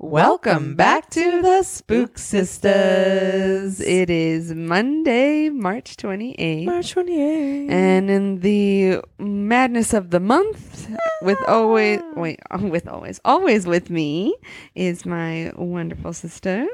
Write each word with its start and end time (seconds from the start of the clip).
Welcome 0.00 0.76
back 0.76 1.10
to 1.10 1.42
the 1.42 1.64
Spook 1.64 2.18
Sisters. 2.18 3.80
It 3.80 4.08
is 4.08 4.54
Monday, 4.54 5.48
March 5.48 5.96
28th. 5.96 6.66
March 6.66 6.94
28th. 6.94 7.68
And 7.68 8.08
in 8.08 8.38
the 8.38 9.00
madness 9.18 9.92
of 9.92 10.10
the 10.10 10.20
month, 10.20 10.88
with 11.20 11.38
ah. 11.48 11.54
always, 11.56 12.00
wait, 12.14 12.38
with 12.60 12.86
always, 12.86 13.20
always 13.24 13.66
with 13.66 13.90
me 13.90 14.36
is 14.76 15.04
my 15.04 15.52
wonderful 15.56 16.12
sister. 16.12 16.64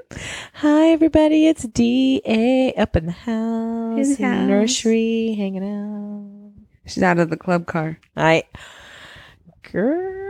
Hi, 0.53 0.89
everybody. 0.89 1.47
It's 1.47 1.63
D.A. 1.63 2.75
up 2.75 2.95
in 2.95 3.07
the 3.07 3.13
house. 3.13 4.07
In 4.07 4.11
the 4.11 4.17
the 4.17 4.47
nursery, 4.47 5.35
hanging 5.39 5.65
out. 5.65 6.53
She's 6.85 7.03
out 7.03 7.19
of 7.19 7.31
the 7.31 7.39
club 7.39 7.65
car. 7.65 7.99
I. 8.19 8.43
Girl. 9.73 10.24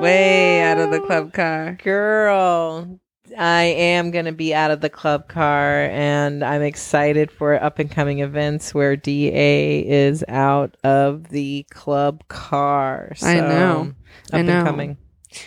Way 0.00 0.62
out 0.62 0.78
of 0.78 0.90
the 0.90 1.00
club 1.00 1.32
car. 1.32 1.78
Girl. 1.82 3.00
I 3.38 3.62
am 3.62 4.10
going 4.10 4.26
to 4.26 4.32
be 4.32 4.54
out 4.54 4.70
of 4.70 4.80
the 4.80 4.90
club 4.90 5.28
car, 5.28 5.84
and 5.86 6.44
I'm 6.44 6.62
excited 6.62 7.30
for 7.30 7.60
up 7.62 7.78
and 7.78 7.90
coming 7.90 8.20
events 8.20 8.74
where 8.74 8.96
DA 8.96 9.80
is 9.80 10.24
out 10.28 10.76
of 10.84 11.28
the 11.30 11.64
club 11.70 12.22
car. 12.28 13.14
I 13.22 13.36
know. 13.36 13.94
Up 14.32 14.34
I 14.34 14.42
know. 14.42 14.58
and 14.58 14.66
coming. 14.66 14.98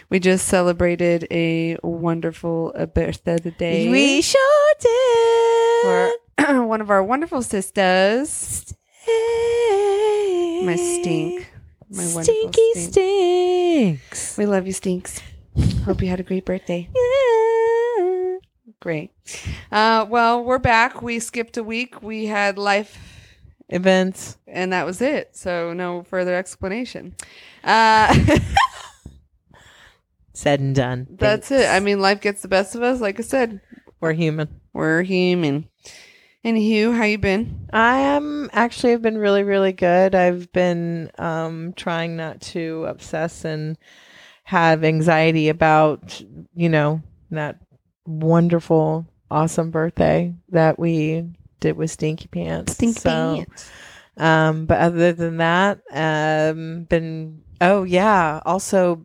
We 0.09 0.19
just 0.19 0.47
celebrated 0.47 1.27
a 1.31 1.77
wonderful 1.83 2.73
uh, 2.75 2.87
birthday 2.87 3.37
today. 3.37 3.89
We 3.89 4.21
sure 4.21 4.73
did. 4.79 6.13
for 6.37 6.63
one 6.65 6.81
of 6.81 6.89
our 6.89 7.03
wonderful 7.03 7.41
sisters. 7.41 8.73
My 9.07 10.75
stink. 10.75 11.51
My 11.89 12.03
Stinky 12.03 12.71
stink. 12.75 12.93
stinks. 12.93 14.37
We 14.37 14.45
love 14.45 14.67
you, 14.67 14.73
Stinks. 14.73 15.21
Hope 15.85 16.01
you 16.01 16.09
had 16.09 16.19
a 16.19 16.23
great 16.23 16.45
birthday. 16.45 16.89
Yeah. 16.93 18.37
Great. 18.79 19.11
Uh, 19.71 20.05
well, 20.09 20.43
we're 20.43 20.59
back. 20.59 21.01
We 21.01 21.19
skipped 21.19 21.57
a 21.57 21.63
week. 21.63 22.01
We 22.03 22.25
had 22.25 22.57
life, 22.57 22.97
Events. 23.69 24.37
and 24.47 24.73
that 24.73 24.85
was 24.85 25.01
it. 25.01 25.35
So 25.35 25.73
no 25.73 26.03
further 26.03 26.35
explanation. 26.35 27.15
Uh, 27.63 28.13
Said 30.33 30.59
and 30.59 30.75
done. 30.75 31.07
that's 31.09 31.49
it. 31.51 31.67
I 31.67 31.79
mean, 31.79 31.99
life 31.99 32.21
gets 32.21 32.41
the 32.43 32.47
best 32.47 32.75
of 32.75 32.83
us. 32.83 33.01
Like 33.01 33.19
I 33.19 33.23
said, 33.23 33.59
We're 33.99 34.13
human. 34.13 34.59
we're 34.73 35.01
human. 35.01 35.67
Anywho, 36.47 36.95
how 36.95 37.03
you 37.03 37.17
been? 37.17 37.67
I 37.73 37.97
am 37.97 38.49
actually 38.53 38.93
have 38.93 39.01
been 39.01 39.17
really, 39.17 39.43
really 39.43 39.73
good. 39.73 40.15
I've 40.15 40.49
been 40.53 41.11
um, 41.17 41.73
trying 41.75 42.15
not 42.15 42.39
to 42.53 42.85
obsess 42.87 43.43
and 43.43 43.77
have 44.45 44.85
anxiety 44.85 45.49
about, 45.49 46.23
you 46.55 46.69
know, 46.69 47.01
that 47.31 47.59
wonderful, 48.05 49.05
awesome 49.29 49.71
birthday 49.71 50.33
that 50.47 50.79
we 50.79 51.25
did 51.59 51.75
with 51.75 51.91
Stinky 51.91 52.29
Pants. 52.29 52.77
So, 53.01 53.43
Um, 54.15 54.67
but 54.67 54.77
other 54.77 55.11
than 55.11 55.37
that, 55.37 55.81
um, 55.91 56.83
been 56.83 57.41
oh 57.59 57.83
yeah, 57.83 58.39
also 58.45 59.03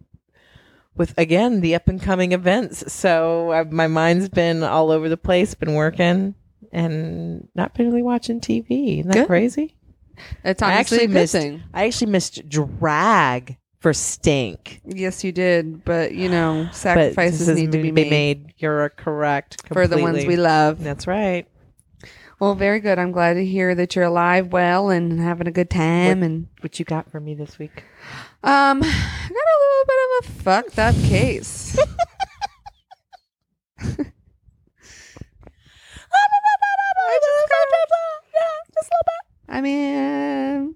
with 0.94 1.12
again 1.18 1.60
the 1.60 1.74
up 1.74 1.88
and 1.88 2.00
coming 2.00 2.30
events. 2.30 2.92
So 2.92 3.50
uh, 3.50 3.64
my 3.68 3.88
mind's 3.88 4.28
been 4.28 4.62
all 4.62 4.92
over 4.92 5.08
the 5.08 5.16
place. 5.16 5.56
Been 5.56 5.74
working 5.74 6.36
and 6.72 7.48
not 7.54 7.72
really 7.78 8.02
watching 8.02 8.40
TV. 8.40 8.98
Isn't 9.00 9.08
that 9.10 9.14
Good. 9.20 9.26
crazy? 9.26 9.76
It's 10.44 10.62
I 10.62 10.74
actually 10.74 11.06
missed. 11.06 11.32
thing. 11.32 11.62
I 11.74 11.86
actually 11.86 12.10
missed 12.12 12.48
drag 12.48 13.56
for 13.80 13.92
Stink. 13.92 14.80
Yes, 14.84 15.24
you 15.24 15.32
did. 15.32 15.84
But 15.84 16.14
you 16.14 16.28
know, 16.28 16.68
sacrifices 16.72 17.48
need 17.48 17.72
to 17.72 17.82
be 17.82 17.90
made, 17.90 18.52
You're 18.58 18.90
correct. 18.90 19.66
for 19.68 19.86
the 19.88 19.98
ones 19.98 20.24
we 20.26 20.36
love. 20.36 20.82
That's 20.84 21.06
right. 21.06 21.46
Well, 22.38 22.54
very 22.56 22.80
good. 22.80 22.98
I'm 22.98 23.12
glad 23.12 23.34
to 23.34 23.44
hear 23.44 23.72
that 23.76 23.94
you're 23.94 24.04
alive, 24.04 24.48
well, 24.52 24.90
and 24.90 25.20
having 25.20 25.46
a 25.46 25.52
good 25.52 25.70
time. 25.70 26.24
And 26.24 26.48
What 26.60 26.78
you 26.80 26.84
got 26.84 27.08
for 27.10 27.20
me 27.20 27.34
this 27.34 27.56
week? 27.58 27.84
um, 28.42 28.82
I 28.82 29.28
got 29.28 29.30
a 29.30 29.58
little 29.62 29.86
bit 29.86 29.96
of 30.04 30.24
a 30.24 30.42
fucked 30.42 30.78
up 30.80 30.94
case. 31.08 31.78
I 39.52 39.60
mean, 39.60 40.74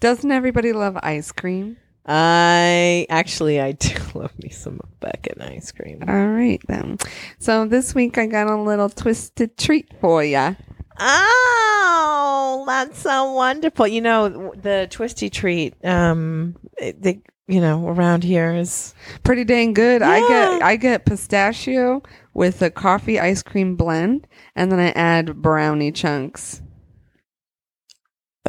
doesn't 0.00 0.32
everybody 0.32 0.72
love 0.72 0.98
ice 1.04 1.30
cream? 1.30 1.76
I 2.04 3.06
actually 3.08 3.60
I 3.60 3.72
do 3.72 3.94
love 4.18 4.36
me 4.42 4.48
some 4.50 4.80
Beckett 4.98 5.40
ice 5.40 5.70
cream. 5.70 6.02
All 6.08 6.26
right 6.26 6.60
then. 6.66 6.98
So 7.38 7.66
this 7.66 7.94
week 7.94 8.18
I 8.18 8.26
got 8.26 8.48
a 8.48 8.56
little 8.60 8.88
twisted 8.88 9.56
treat 9.56 9.88
for 10.00 10.24
ya. 10.24 10.54
Oh, 10.98 12.64
that's 12.66 12.98
so 12.98 13.32
wonderful. 13.32 13.86
You 13.86 14.00
know, 14.00 14.52
the 14.56 14.88
twisty 14.90 15.30
treat, 15.30 15.74
um, 15.84 16.56
they, 16.78 17.22
you 17.46 17.60
know, 17.60 17.86
around 17.86 18.24
here 18.24 18.52
is 18.52 18.94
Pretty 19.22 19.44
dang 19.44 19.74
good. 19.74 20.02
I 20.02 20.18
get 20.26 20.62
I 20.62 20.74
get 20.74 21.06
pistachio 21.06 22.02
with 22.34 22.62
a 22.62 22.70
coffee 22.70 23.20
ice 23.20 23.44
cream 23.44 23.76
blend, 23.76 24.26
and 24.56 24.72
then 24.72 24.80
I 24.80 24.90
add 24.90 25.40
brownie 25.40 25.92
chunks. 25.92 26.62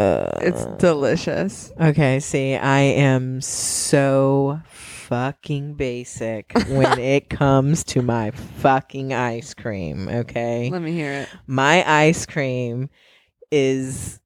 Uh, 0.02 0.40
It's 0.42 0.66
delicious. 0.82 1.72
okay. 1.80 2.20
See, 2.20 2.56
I 2.56 2.80
am 2.80 3.42
so 3.42 4.60
fucking 4.68 5.74
basic 5.76 6.52
when 6.70 6.98
it 7.00 7.30
comes 7.30 7.84
to 7.84 8.02
my 8.02 8.32
fucking 8.32 9.14
ice 9.14 9.54
cream. 9.54 10.08
Okay, 10.08 10.70
Let 10.70 10.82
me 10.82 10.92
hear 10.94 11.12
it. 11.14 11.30
my 11.48 11.84
ice 11.90 12.26
cream 12.26 12.90
is. 13.52 14.20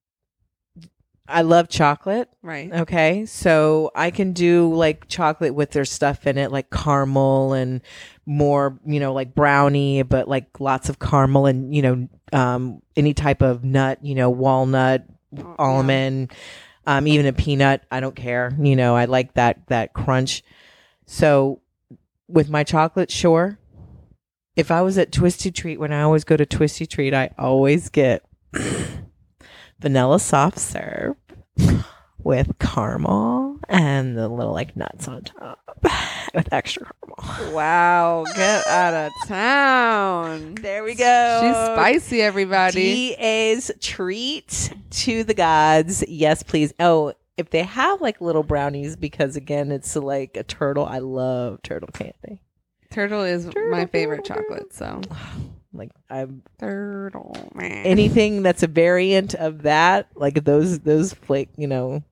I 1.27 1.41
love 1.41 1.69
chocolate. 1.69 2.29
Right. 2.43 2.71
Okay, 2.71 3.25
so 3.25 3.89
I 3.95 4.11
can 4.11 4.31
do 4.33 4.71
like 4.71 5.07
chocolate 5.07 5.55
with 5.55 5.71
their 5.71 5.83
stuff 5.85 6.27
in 6.27 6.37
it, 6.37 6.51
like 6.51 6.69
caramel 6.69 7.53
and 7.53 7.81
more, 8.27 8.79
you 8.85 8.99
know, 8.99 9.11
like 9.11 9.33
brownie, 9.33 10.03
but 10.03 10.27
like 10.27 10.59
lots 10.59 10.87
of 10.87 10.99
caramel 10.99 11.47
and 11.47 11.73
you 11.73 11.81
know, 11.81 12.07
um, 12.31 12.79
any 12.95 13.15
type 13.15 13.41
of 13.41 13.63
nut, 13.63 13.97
you 14.03 14.13
know, 14.13 14.29
walnut, 14.29 15.05
Oh, 15.43 15.55
almond, 15.57 16.31
um, 16.85 17.07
even 17.07 17.25
a 17.25 17.33
peanut. 17.33 17.83
I 17.91 17.99
don't 17.99 18.15
care. 18.15 18.55
You 18.59 18.75
know, 18.75 18.95
I 18.95 19.05
like 19.05 19.33
that 19.35 19.67
that 19.67 19.93
crunch. 19.93 20.43
So 21.05 21.61
with 22.27 22.49
my 22.49 22.63
chocolate, 22.63 23.11
sure. 23.11 23.59
If 24.55 24.71
I 24.71 24.81
was 24.81 24.97
at 24.97 25.11
Twisty 25.11 25.51
Treat, 25.51 25.79
when 25.79 25.91
I 25.91 26.01
always 26.01 26.23
go 26.23 26.37
to 26.37 26.45
Twisty 26.45 26.85
Treat, 26.85 27.13
I 27.13 27.31
always 27.37 27.89
get 27.89 28.23
vanilla 29.79 30.19
soft 30.19 30.59
serve 30.59 31.15
with 32.17 32.57
caramel 32.59 33.44
and 33.69 34.17
the 34.17 34.27
little 34.27 34.53
like 34.53 34.75
nuts 34.75 35.07
on 35.07 35.23
top 35.23 35.59
with 36.33 36.51
extra 36.51 36.85
caramel. 37.17 37.55
Wow, 37.55 38.25
get 38.35 38.65
out 38.67 38.93
of 38.93 39.11
town. 39.27 40.55
There 40.55 40.83
we 40.83 40.95
go. 40.95 41.41
She's 41.43 41.73
spicy, 41.73 42.21
everybody. 42.21 43.15
DA's 43.15 43.71
treat 43.79 44.73
to 44.91 45.23
the 45.23 45.33
gods. 45.33 46.03
Yes, 46.07 46.43
please. 46.43 46.73
Oh, 46.79 47.13
if 47.37 47.49
they 47.49 47.63
have 47.63 48.01
like 48.01 48.21
little 48.21 48.43
brownies, 48.43 48.95
because 48.95 49.35
again, 49.35 49.71
it's 49.71 49.95
like 49.95 50.37
a 50.37 50.43
turtle. 50.43 50.85
I 50.85 50.99
love 50.99 51.61
turtle 51.63 51.89
candy. 51.93 52.41
Turtle 52.91 53.23
is 53.23 53.49
my 53.69 53.85
favorite 53.87 54.23
turtle, 54.23 54.43
chocolate. 54.43 54.73
So 54.73 55.01
Like 55.75 55.91
I'm 56.09 56.41
turtle 56.59 57.35
man. 57.53 57.85
anything 57.85 58.41
that's 58.43 58.63
a 58.63 58.67
variant 58.67 59.35
of 59.35 59.63
that, 59.63 60.07
like 60.15 60.45
those 60.45 60.79
those 60.79 61.13
flake. 61.13 61.49
You 61.57 61.67
know, 61.67 62.03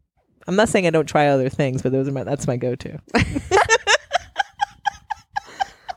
I'm 0.48 0.56
not 0.56 0.70
saying 0.70 0.88
I 0.88 0.90
don't 0.90 1.08
try 1.08 1.28
other 1.28 1.50
things, 1.50 1.82
but 1.82 1.92
those 1.92 2.08
are 2.08 2.12
my 2.12 2.24
that's 2.24 2.48
my 2.48 2.58
go-to. 2.58 3.00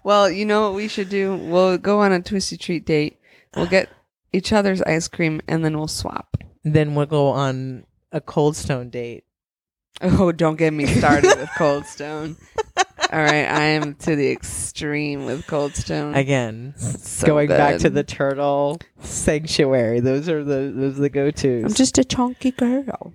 Well, 0.04 0.30
you 0.30 0.44
know 0.44 0.62
what 0.62 0.76
we 0.76 0.86
should 0.86 1.08
do? 1.08 1.34
We'll 1.34 1.78
go 1.78 1.98
on 1.98 2.12
a 2.12 2.22
twisty 2.22 2.56
treat 2.56 2.86
date. 2.86 3.18
We'll 3.56 3.66
get 3.66 3.88
each 4.32 4.52
other's 4.52 4.80
ice 4.82 5.08
cream 5.08 5.40
and 5.48 5.64
then 5.64 5.76
we'll 5.76 5.88
swap. 5.88 6.36
then 6.62 6.94
we'll 6.94 7.06
go 7.06 7.26
on 7.26 7.86
a 8.12 8.20
Cold 8.20 8.54
Stone 8.54 8.90
date. 8.90 9.24
Oh, 10.02 10.30
don't 10.30 10.56
get 10.56 10.72
me 10.72 10.86
started 10.86 11.38
with 11.38 11.50
Cold 11.56 11.86
Stone. 11.86 12.36
All 13.12 13.18
right, 13.22 13.46
I 13.46 13.62
am 13.62 13.94
to 13.94 14.14
the 14.16 14.30
extreme 14.30 15.24
with 15.24 15.46
Cold 15.46 15.74
Stone. 15.74 16.14
Again, 16.14 16.74
So 16.76 17.26
going 17.26 17.48
back 17.48 17.78
to 17.78 17.88
the 17.90 18.02
turtle 18.04 18.78
sanctuary. 19.00 20.00
Those 20.00 20.28
are 20.28 20.44
the 20.44 20.72
those 20.74 20.98
are 20.98 21.02
the 21.02 21.08
go 21.08 21.30
tos. 21.30 21.64
I'm 21.64 21.72
just 21.74 21.96
a 21.98 22.04
chunky 22.04 22.50
girl 22.50 23.12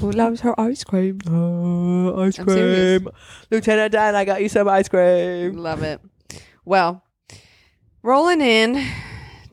who 0.00 0.10
loves 0.12 0.40
her 0.40 0.58
ice 0.58 0.82
cream. 0.84 1.18
Uh, 1.28 2.14
ice 2.22 2.38
I'm 2.38 2.48
serious. 2.48 3.02
cream. 3.02 3.12
Lieutenant 3.50 3.92
Dan, 3.92 4.14
I 4.14 4.24
got 4.24 4.40
you 4.40 4.48
some 4.48 4.68
ice 4.68 4.88
cream. 4.88 5.56
Love 5.56 5.82
it. 5.82 6.00
Well, 6.64 7.02
rolling 8.02 8.40
in 8.40 8.86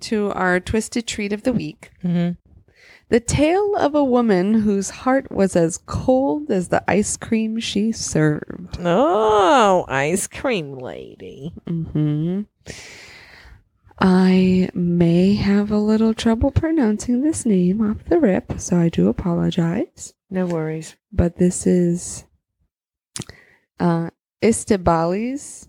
to 0.02 0.32
our 0.32 0.60
twisted 0.60 1.06
treat 1.08 1.34
of 1.34 1.44
the 1.44 1.54
week. 1.54 1.92
Mm-hmm. 2.04 2.41
The 3.12 3.20
tale 3.20 3.76
of 3.76 3.94
a 3.94 4.06
woman 4.06 4.54
whose 4.54 4.90
heart 4.90 5.30
was 5.34 5.58
as 5.58 5.78
cold 5.80 6.50
as 6.50 6.70
the 6.70 6.82
ice 6.90 7.18
cream 7.18 7.60
she 7.60 7.92
served. 7.92 8.78
Oh, 8.80 9.84
ice 9.90 10.28
cream 10.28 10.78
lady. 10.78 11.54
hmm 11.68 12.44
I 14.00 14.70
may 14.74 15.34
have 15.34 15.72
a 15.72 15.78
little 15.78 16.14
trouble 16.14 16.52
pronouncing 16.52 17.22
this 17.22 17.46
name 17.46 17.82
off 17.82 18.06
the 18.06 18.18
rip, 18.18 18.54
so 18.62 18.78
I 18.78 18.88
do 18.88 19.10
apologize. 19.10 20.14
No 20.30 20.46
worries. 20.46 20.96
But 21.12 21.36
this 21.36 21.68
is 21.68 22.24
uh, 23.78 24.12
Estibaliz 24.42 25.68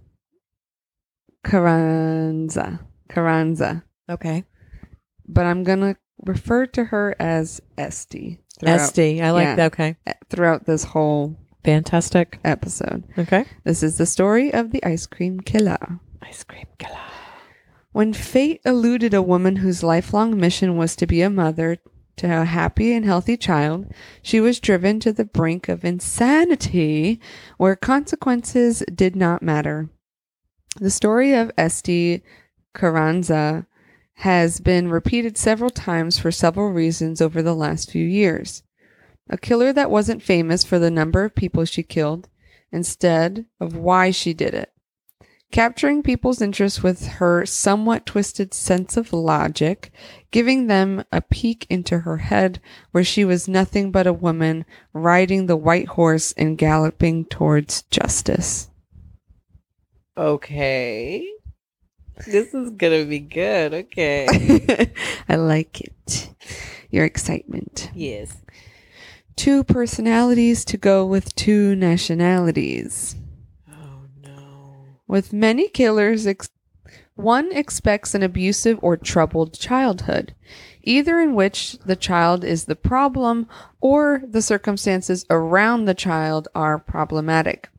Carranza. 1.42 2.86
Carranza. 3.08 3.82
Okay. 4.08 4.44
But 5.26 5.46
I'm 5.46 5.64
going 5.64 5.80
to 5.80 5.96
refer 6.24 6.66
to 6.66 6.84
her 6.84 7.14
as 7.18 7.60
Esty 7.78 8.38
throughout, 8.58 8.80
Esty. 8.80 9.22
I 9.22 9.30
like 9.30 9.44
yeah. 9.44 9.54
that. 9.56 9.72
Okay. 9.72 9.96
throughout 10.28 10.66
this 10.66 10.84
whole 10.84 11.36
Fantastic. 11.64 12.38
episode. 12.44 13.04
Okay. 13.18 13.44
This 13.64 13.82
is 13.82 13.98
the 13.98 14.06
story 14.06 14.52
of 14.52 14.70
the 14.70 14.84
ice 14.84 15.06
cream 15.06 15.40
killer. 15.40 16.00
Ice 16.22 16.44
cream 16.44 16.66
killer. 16.78 16.98
When 17.92 18.12
fate 18.12 18.60
eluded 18.64 19.12
a 19.12 19.22
woman 19.22 19.56
whose 19.56 19.82
lifelong 19.82 20.38
mission 20.38 20.76
was 20.76 20.96
to 20.96 21.06
be 21.06 21.20
a 21.20 21.28
mother 21.28 21.76
to 22.16 22.26
a 22.40 22.44
happy 22.44 22.92
and 22.92 23.04
healthy 23.04 23.36
child, 23.36 23.86
she 24.22 24.40
was 24.40 24.60
driven 24.60 24.98
to 25.00 25.12
the 25.12 25.24
brink 25.24 25.68
of 25.68 25.84
insanity 25.84 27.20
where 27.58 27.76
consequences 27.76 28.82
did 28.94 29.14
not 29.14 29.42
matter. 29.42 29.90
The 30.80 30.90
story 30.90 31.34
of 31.34 31.50
Esty 31.58 32.22
Carranza 32.74 33.66
has 34.14 34.60
been 34.60 34.88
repeated 34.88 35.36
several 35.36 35.70
times 35.70 36.18
for 36.18 36.30
several 36.30 36.70
reasons 36.70 37.20
over 37.20 37.42
the 37.42 37.54
last 37.54 37.90
few 37.90 38.04
years. 38.04 38.62
A 39.28 39.38
killer 39.38 39.72
that 39.72 39.90
wasn't 39.90 40.22
famous 40.22 40.64
for 40.64 40.78
the 40.78 40.90
number 40.90 41.24
of 41.24 41.34
people 41.34 41.64
she 41.64 41.82
killed, 41.82 42.28
instead 42.70 43.46
of 43.60 43.76
why 43.76 44.10
she 44.10 44.34
did 44.34 44.54
it 44.54 44.72
capturing 45.52 46.02
people's 46.02 46.42
interest 46.42 46.82
with 46.82 47.06
her 47.06 47.46
somewhat 47.46 48.06
twisted 48.06 48.52
sense 48.52 48.96
of 48.96 49.12
logic, 49.12 49.92
giving 50.32 50.66
them 50.66 51.04
a 51.12 51.20
peek 51.20 51.66
into 51.70 52.00
her 52.00 52.16
head 52.16 52.60
where 52.90 53.04
she 53.04 53.24
was 53.24 53.46
nothing 53.46 53.92
but 53.92 54.06
a 54.06 54.12
woman 54.12 54.64
riding 54.92 55.46
the 55.46 55.56
white 55.56 55.88
horse 55.88 56.32
and 56.32 56.58
galloping 56.58 57.24
towards 57.26 57.82
justice. 57.82 58.70
Okay. 60.16 61.28
This 62.26 62.54
is 62.54 62.70
gonna 62.70 63.04
be 63.04 63.18
good. 63.18 63.74
Okay. 63.74 64.90
I 65.28 65.36
like 65.36 65.80
it. 65.80 66.30
Your 66.90 67.04
excitement. 67.04 67.90
yes. 67.94 68.36
Two 69.34 69.64
personalities 69.64 70.62
to 70.66 70.76
go 70.76 71.06
with 71.06 71.34
two 71.34 71.74
nationalities. 71.74 73.16
Oh 73.70 74.02
no. 74.22 74.74
With 75.06 75.32
many 75.32 75.68
killers, 75.68 76.26
ex- 76.26 76.50
one 77.14 77.50
expects 77.52 78.14
an 78.14 78.22
abusive 78.22 78.78
or 78.82 78.96
troubled 78.98 79.54
childhood, 79.58 80.34
either 80.82 81.18
in 81.18 81.34
which 81.34 81.78
the 81.78 81.96
child 81.96 82.44
is 82.44 82.66
the 82.66 82.76
problem 82.76 83.48
or 83.80 84.22
the 84.28 84.42
circumstances 84.42 85.24
around 85.30 85.86
the 85.86 85.94
child 85.94 86.48
are 86.54 86.78
problematic. 86.78 87.70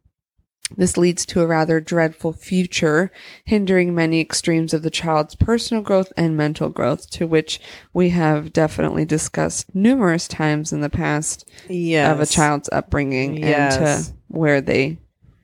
This 0.76 0.98
leads 0.98 1.26
to 1.28 1.42
a 1.42 1.48
rather 1.48 1.80
dreadful 1.80 2.34
future, 2.34 3.12
hindering 3.46 3.94
many 3.94 4.20
extremes 4.20 4.74
of 4.74 4.82
the 4.82 4.90
child's 4.90 5.36
personal 5.36 5.84
growth 5.84 6.12
and 6.18 6.36
mental 6.36 6.70
growth, 6.70 7.10
to 7.12 7.28
which 7.28 7.60
we 7.94 8.10
have 8.10 8.54
definitely 8.54 9.06
discussed 9.06 9.74
numerous 9.76 10.28
times 10.28 10.74
in 10.74 10.82
the 10.82 10.90
past 10.90 11.50
Yes. 11.70 12.12
of 12.12 12.20
a 12.20 12.26
child's 12.26 12.70
upbringing 12.72 13.44
and 13.44 13.72
to 13.72 14.04
where 14.28 14.62
they 14.62 14.98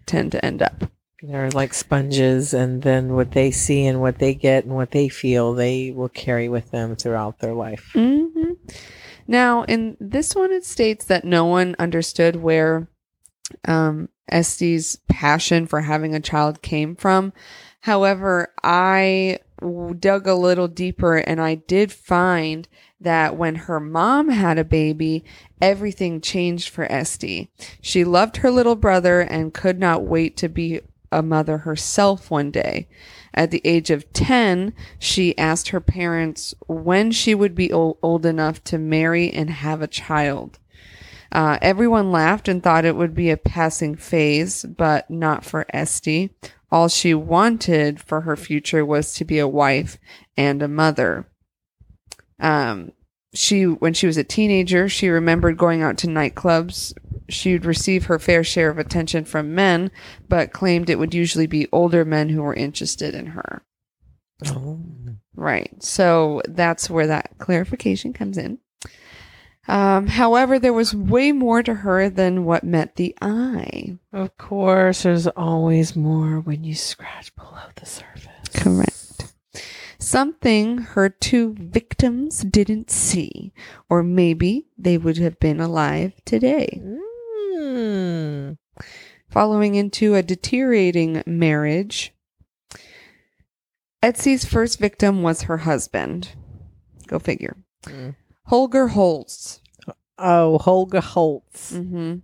tend 0.05 0.31
to 0.31 0.43
end 0.43 0.61
up. 0.61 0.83
They're 1.21 1.51
like 1.51 1.73
sponges, 1.73 2.53
and 2.53 2.81
then 2.81 3.13
what 3.13 3.31
they 3.31 3.51
see 3.51 3.85
and 3.85 3.99
what 3.99 4.19
they 4.19 4.33
get 4.33 4.63
and 4.63 4.73
what 4.73 4.91
they 4.91 5.09
feel, 5.09 5.53
they 5.53 5.91
will 5.91 6.07
carry 6.09 6.47
with 6.47 6.71
them 6.71 6.95
throughout 6.95 7.39
their 7.39 7.53
life. 7.53 7.89
hmm 7.93 8.53
Now, 9.27 9.63
in 9.63 9.97
this 9.99 10.33
one, 10.33 10.51
it 10.53 10.63
states 10.65 11.05
that 11.05 11.25
no 11.25 11.45
one 11.45 11.75
understood 11.77 12.37
where 12.37 12.87
um, 13.67 14.07
Esty's 14.29 14.97
passion 15.07 15.67
for 15.67 15.81
having 15.81 16.15
a 16.15 16.19
child 16.19 16.61
came 16.61 16.95
from. 16.95 17.33
However, 17.81 18.53
I 18.63 19.39
dug 19.99 20.27
a 20.27 20.35
little 20.35 20.67
deeper 20.67 21.17
and 21.17 21.41
I 21.41 21.55
did 21.55 21.91
find 21.91 22.67
that 23.01 23.37
when 23.37 23.55
her 23.55 23.79
mom 23.79 24.29
had 24.29 24.57
a 24.57 24.63
baby, 24.63 25.23
everything 25.61 26.21
changed 26.21 26.69
for 26.69 26.89
Esty. 26.91 27.49
She 27.81 28.03
loved 28.03 28.37
her 28.37 28.51
little 28.51 28.75
brother 28.75 29.21
and 29.21 29.53
could 29.53 29.79
not 29.79 30.03
wait 30.03 30.35
to 30.37 30.49
be 30.49 30.81
a 31.11 31.23
mother 31.23 31.59
herself 31.59 32.29
one 32.29 32.51
day. 32.51 32.87
At 33.33 33.51
the 33.51 33.61
age 33.63 33.89
of 33.89 34.11
10, 34.13 34.73
she 34.99 35.37
asked 35.37 35.69
her 35.69 35.79
parents 35.79 36.53
when 36.67 37.11
she 37.11 37.33
would 37.33 37.55
be 37.55 37.71
old 37.71 38.25
enough 38.25 38.63
to 38.65 38.77
marry 38.77 39.31
and 39.31 39.49
have 39.49 39.81
a 39.81 39.87
child. 39.87 40.59
Uh, 41.31 41.57
everyone 41.61 42.11
laughed 42.11 42.47
and 42.47 42.63
thought 42.63 42.85
it 42.85 42.95
would 42.95 43.13
be 43.13 43.29
a 43.29 43.37
passing 43.37 43.95
phase, 43.95 44.63
but 44.63 45.09
not 45.09 45.45
for 45.45 45.65
Esty. 45.69 46.31
All 46.71 46.87
she 46.87 47.13
wanted 47.13 47.99
for 47.99 48.21
her 48.21 48.35
future 48.35 48.85
was 48.85 49.13
to 49.15 49.25
be 49.25 49.39
a 49.39 49.47
wife 49.47 49.97
and 50.37 50.61
a 50.61 50.67
mother. 50.67 51.27
Um, 52.39 52.91
she, 53.33 53.65
when 53.65 53.93
she 53.93 54.07
was 54.07 54.17
a 54.17 54.23
teenager, 54.23 54.89
she 54.89 55.09
remembered 55.09 55.57
going 55.57 55.81
out 55.81 55.97
to 55.99 56.07
nightclubs. 56.07 56.93
She 57.27 57.53
would 57.53 57.65
receive 57.65 58.05
her 58.05 58.17
fair 58.17 58.43
share 58.43 58.69
of 58.69 58.79
attention 58.79 59.25
from 59.25 59.53
men, 59.53 59.91
but 60.27 60.53
claimed 60.53 60.89
it 60.89 60.97
would 60.97 61.13
usually 61.13 61.47
be 61.47 61.67
older 61.71 62.03
men 62.05 62.29
who 62.29 62.41
were 62.41 62.55
interested 62.55 63.13
in 63.13 63.27
her. 63.27 63.63
Oh. 64.47 64.79
Right. 65.35 65.71
So 65.83 66.41
that's 66.47 66.89
where 66.89 67.07
that 67.07 67.37
clarification 67.37 68.13
comes 68.13 68.37
in. 68.37 68.59
Um, 69.69 70.07
however, 70.07 70.57
there 70.57 70.73
was 70.73 70.95
way 70.95 71.31
more 71.31 71.61
to 71.61 71.75
her 71.75 72.09
than 72.09 72.43
what 72.43 72.63
met 72.63 72.95
the 72.95 73.15
eye. 73.21 73.99
Of 74.11 74.35
course, 74.35 75.03
there's 75.03 75.27
always 75.27 75.95
more 75.95 76.39
when 76.39 76.63
you 76.63 76.73
scratch 76.73 77.35
below 77.35 77.69
the 77.75 77.85
surface. 77.85 78.49
Correct. 78.55 79.31
Something 79.99 80.79
her 80.79 81.07
two 81.07 81.53
victims 81.53 82.39
didn't 82.39 82.89
see, 82.89 83.53
or 83.91 84.01
maybe 84.01 84.65
they 84.75 84.97
would 84.97 85.17
have 85.17 85.39
been 85.39 85.59
alive 85.59 86.13
today. 86.25 86.81
Mm. 87.55 88.57
Following 89.29 89.75
into 89.75 90.15
a 90.15 90.23
deteriorating 90.23 91.21
marriage, 91.27 92.11
Etsy's 94.01 94.45
first 94.45 94.79
victim 94.79 95.21
was 95.21 95.43
her 95.43 95.57
husband. 95.57 96.29
Go 97.05 97.19
figure. 97.19 97.55
Mm. 97.83 98.15
Holger 98.49 98.87
Holz. 98.89 99.61
Oh, 100.17 100.57
Holger 100.57 101.01
Holz. 101.01 101.71
hmm 101.71 102.15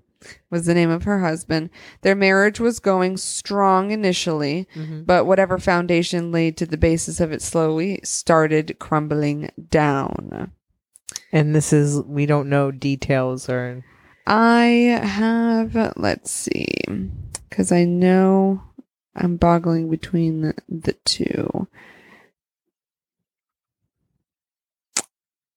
was 0.50 0.65
the 0.65 0.74
name 0.74 0.89
of 0.89 1.03
her 1.03 1.20
husband. 1.20 1.70
Their 2.01 2.15
marriage 2.15 2.60
was 2.60 2.79
going 2.79 3.17
strong 3.17 3.91
initially, 3.91 4.67
Mhm. 4.74 5.05
but 5.05 5.25
whatever 5.27 5.60
foundation 5.60 6.32
laid 6.32 6.58
to 6.58 6.65
the 6.65 6.77
basis 6.77 7.20
of 7.20 7.32
it 7.32 7.44
slowly 7.44 8.00
started 8.03 8.77
crumbling 8.79 9.51
down. 9.70 10.51
And 11.32 11.53
this 11.53 11.72
is, 11.72 12.01
we 12.08 12.25
don't 12.25 12.50
know 12.50 12.72
details 12.72 13.48
or. 13.50 13.84
I 14.25 15.00
have, 15.03 15.94
let's 15.96 16.32
see, 16.32 16.74
because 17.48 17.72
I 17.72 17.84
know 17.86 18.63
I'm 19.15 19.38
boggling 19.38 19.91
between 19.91 20.41
the, 20.41 20.53
the 20.67 20.94
two. 21.05 21.67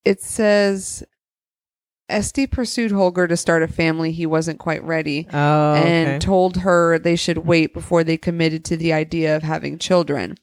It 0.05 0.23
says 0.23 1.05
Esty 2.09 2.47
pursued 2.47 2.91
Holger 2.91 3.29
to 3.29 3.37
start 3.37 3.63
a 3.63 3.69
family 3.69 4.13
he 4.13 4.25
wasn't 4.27 4.59
quite 4.59 4.83
ready 4.83 5.27
Oh, 5.33 5.75
and 5.75 6.09
okay. 6.09 6.19
told 6.19 6.59
her 6.59 6.99
they 6.99 7.17
should 7.17 7.39
wait 7.39 7.75
before 7.75 8.03
they 8.03 8.17
committed 8.17 8.65
to 8.67 8.77
the 8.77 8.93
idea 8.93 9.37
of 9.37 9.43
having 9.43 9.79
children. 9.79 10.37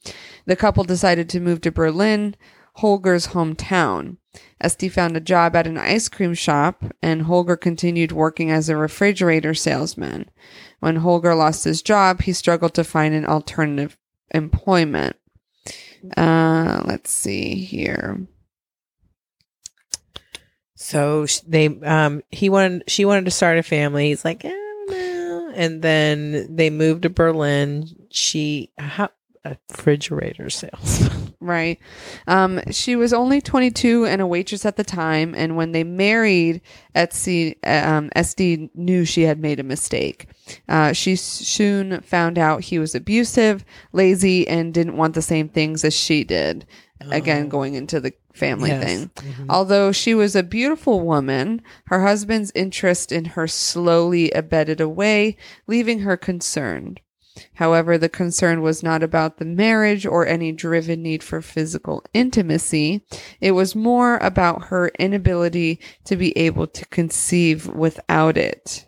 The 0.46 0.56
couple 0.56 0.84
decided 0.84 1.28
to 1.30 1.40
move 1.40 1.62
to 1.62 1.72
Berlin, 1.72 2.36
Holger's 2.76 3.28
hometown. 3.28 4.18
Esty 4.62 4.90
found 4.90 5.16
a 5.18 5.22
job 5.22 5.56
at 5.56 5.66
an 5.66 5.78
ice 5.78 6.10
cream 6.10 6.34
shop, 6.34 6.84
and 7.02 7.24
Holger 7.24 7.56
continued 7.56 8.12
working 8.12 8.52
as 8.52 8.68
a 8.70 8.76
refrigerator 8.78 9.54
salesman. 9.54 10.30
When 10.82 10.98
Holger 10.98 11.34
lost 11.34 11.64
his 11.64 11.82
job, 11.82 12.22
he 12.24 12.34
struggled 12.34 12.74
to 12.76 12.84
find 12.84 13.16
an 13.16 13.26
alternative 13.26 13.98
employment. 14.32 15.16
Uh, 16.16 16.82
let's 16.86 17.10
see 17.10 17.56
here. 17.56 18.28
So 20.86 21.26
they, 21.48 21.66
um, 21.66 22.22
he 22.30 22.48
wanted, 22.48 22.84
she 22.88 23.06
wanted 23.06 23.26
to 23.26 23.32
start 23.32 23.58
a 23.58 23.64
family. 23.64 24.10
He's 24.10 24.24
like. 24.24 24.46
And 25.56 25.82
then 25.82 26.54
they 26.56 26.70
moved 26.70 27.04
to 27.04 27.10
Berlin. 27.10 27.88
She, 28.12 28.72
a 28.78 29.10
refrigerator 29.70 30.50
salesman. 30.50 31.24
Right. 31.42 31.78
Um, 32.26 32.60
she 32.72 32.96
was 32.96 33.14
only 33.14 33.40
22 33.40 34.06
and 34.08 34.20
a 34.20 34.26
waitress 34.26 34.66
at 34.66 34.78
the 34.78 34.84
time. 34.84 35.36
And 35.36 35.56
when 35.56 35.74
they 35.74 35.84
married, 35.84 36.62
Etsy, 36.96 37.56
um, 37.64 38.10
Esty 38.16 38.72
knew 38.74 39.06
she 39.06 39.24
had 39.24 39.40
made 39.40 39.60
a 39.60 39.64
mistake. 39.64 40.28
Uh, 40.68 40.92
she 40.94 41.16
soon 41.18 42.02
found 42.02 42.40
out 42.40 42.64
he 42.64 42.80
was 42.80 42.96
abusive, 42.96 43.64
lazy, 43.94 44.48
and 44.48 44.74
didn't 44.74 44.98
want 44.98 45.14
the 45.14 45.22
same 45.22 45.48
things 45.48 45.84
as 45.84 45.94
she 45.94 46.24
did. 46.24 46.66
Again, 47.12 47.46
Oh. 47.46 47.50
going 47.50 47.74
into 47.76 48.00
the 48.00 48.14
family 48.34 48.70
Yes. 48.70 48.84
thing. 48.84 49.10
Mhm. 49.16 49.46
Although 49.50 49.92
she 49.92 50.14
was 50.14 50.36
a 50.36 50.44
beautiful 50.44 51.02
woman, 51.02 51.62
her 51.88 52.02
husband's 52.02 52.52
interest 52.56 53.12
in 53.12 53.26
her 53.26 53.48
slowly 53.48 54.34
ebbed 54.34 54.80
away, 54.82 55.38
leaving 55.68 56.00
her 56.00 56.18
concerned. 56.18 57.00
However, 57.56 57.98
the 57.98 58.08
concern 58.08 58.62
was 58.62 58.82
not 58.82 59.04
about 59.04 59.38
the 59.40 59.46
marriage 59.46 60.06
or 60.06 60.26
any 60.26 60.54
driven 60.54 61.04
need 61.04 61.22
for 61.22 61.42
physical 61.42 62.02
intimacy. 62.14 63.04
It 63.42 63.52
was 63.52 63.76
more 63.76 64.18
about 64.18 64.66
her 64.68 64.88
inability 65.00 65.80
to 66.06 66.16
be 66.16 66.38
able 66.38 66.68
to 66.68 66.86
conceive 66.86 67.68
without 67.68 68.38
it. 68.38 68.86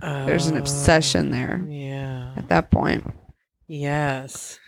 There's 0.00 0.46
an 0.46 0.56
Oh, 0.56 0.60
obsession 0.60 1.30
there 1.32 1.64
Yeah. 1.68 2.34
at 2.36 2.48
that 2.48 2.70
point. 2.70 3.04
Yes. 3.66 4.60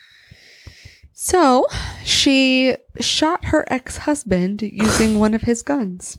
So 1.23 1.67
she 2.03 2.77
shot 2.99 3.45
her 3.45 3.67
ex 3.71 3.99
husband 3.99 4.63
using 4.63 5.19
one 5.19 5.35
of 5.35 5.43
his 5.43 5.61
guns. 5.61 6.19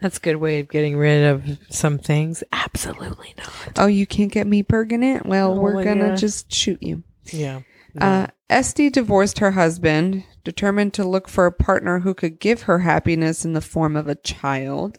That's 0.00 0.16
a 0.16 0.20
good 0.20 0.36
way 0.36 0.58
of 0.58 0.68
getting 0.68 0.96
rid 0.96 1.24
of 1.24 1.56
some 1.68 1.96
things. 1.96 2.42
Absolutely 2.50 3.32
not. 3.38 3.78
Oh, 3.78 3.86
you 3.86 4.08
can't 4.08 4.32
get 4.32 4.48
me 4.48 4.64
pregnant? 4.64 5.24
Well, 5.24 5.52
Oh, 5.52 5.60
we're 5.60 5.84
gonna 5.84 6.08
yeah. 6.08 6.14
just 6.16 6.52
shoot 6.52 6.82
you. 6.82 7.04
Yeah. 7.26 7.60
Uh, 7.96 8.26
Esty 8.48 8.90
divorced 8.90 9.38
her 9.38 9.52
husband, 9.52 10.24
determined 10.42 10.92
to 10.94 11.04
look 11.04 11.28
for 11.28 11.46
a 11.46 11.52
partner 11.52 12.00
who 12.00 12.12
could 12.12 12.40
give 12.40 12.62
her 12.62 12.80
happiness 12.80 13.44
in 13.44 13.52
the 13.52 13.60
form 13.60 13.94
of 13.94 14.08
a 14.08 14.16
child. 14.16 14.98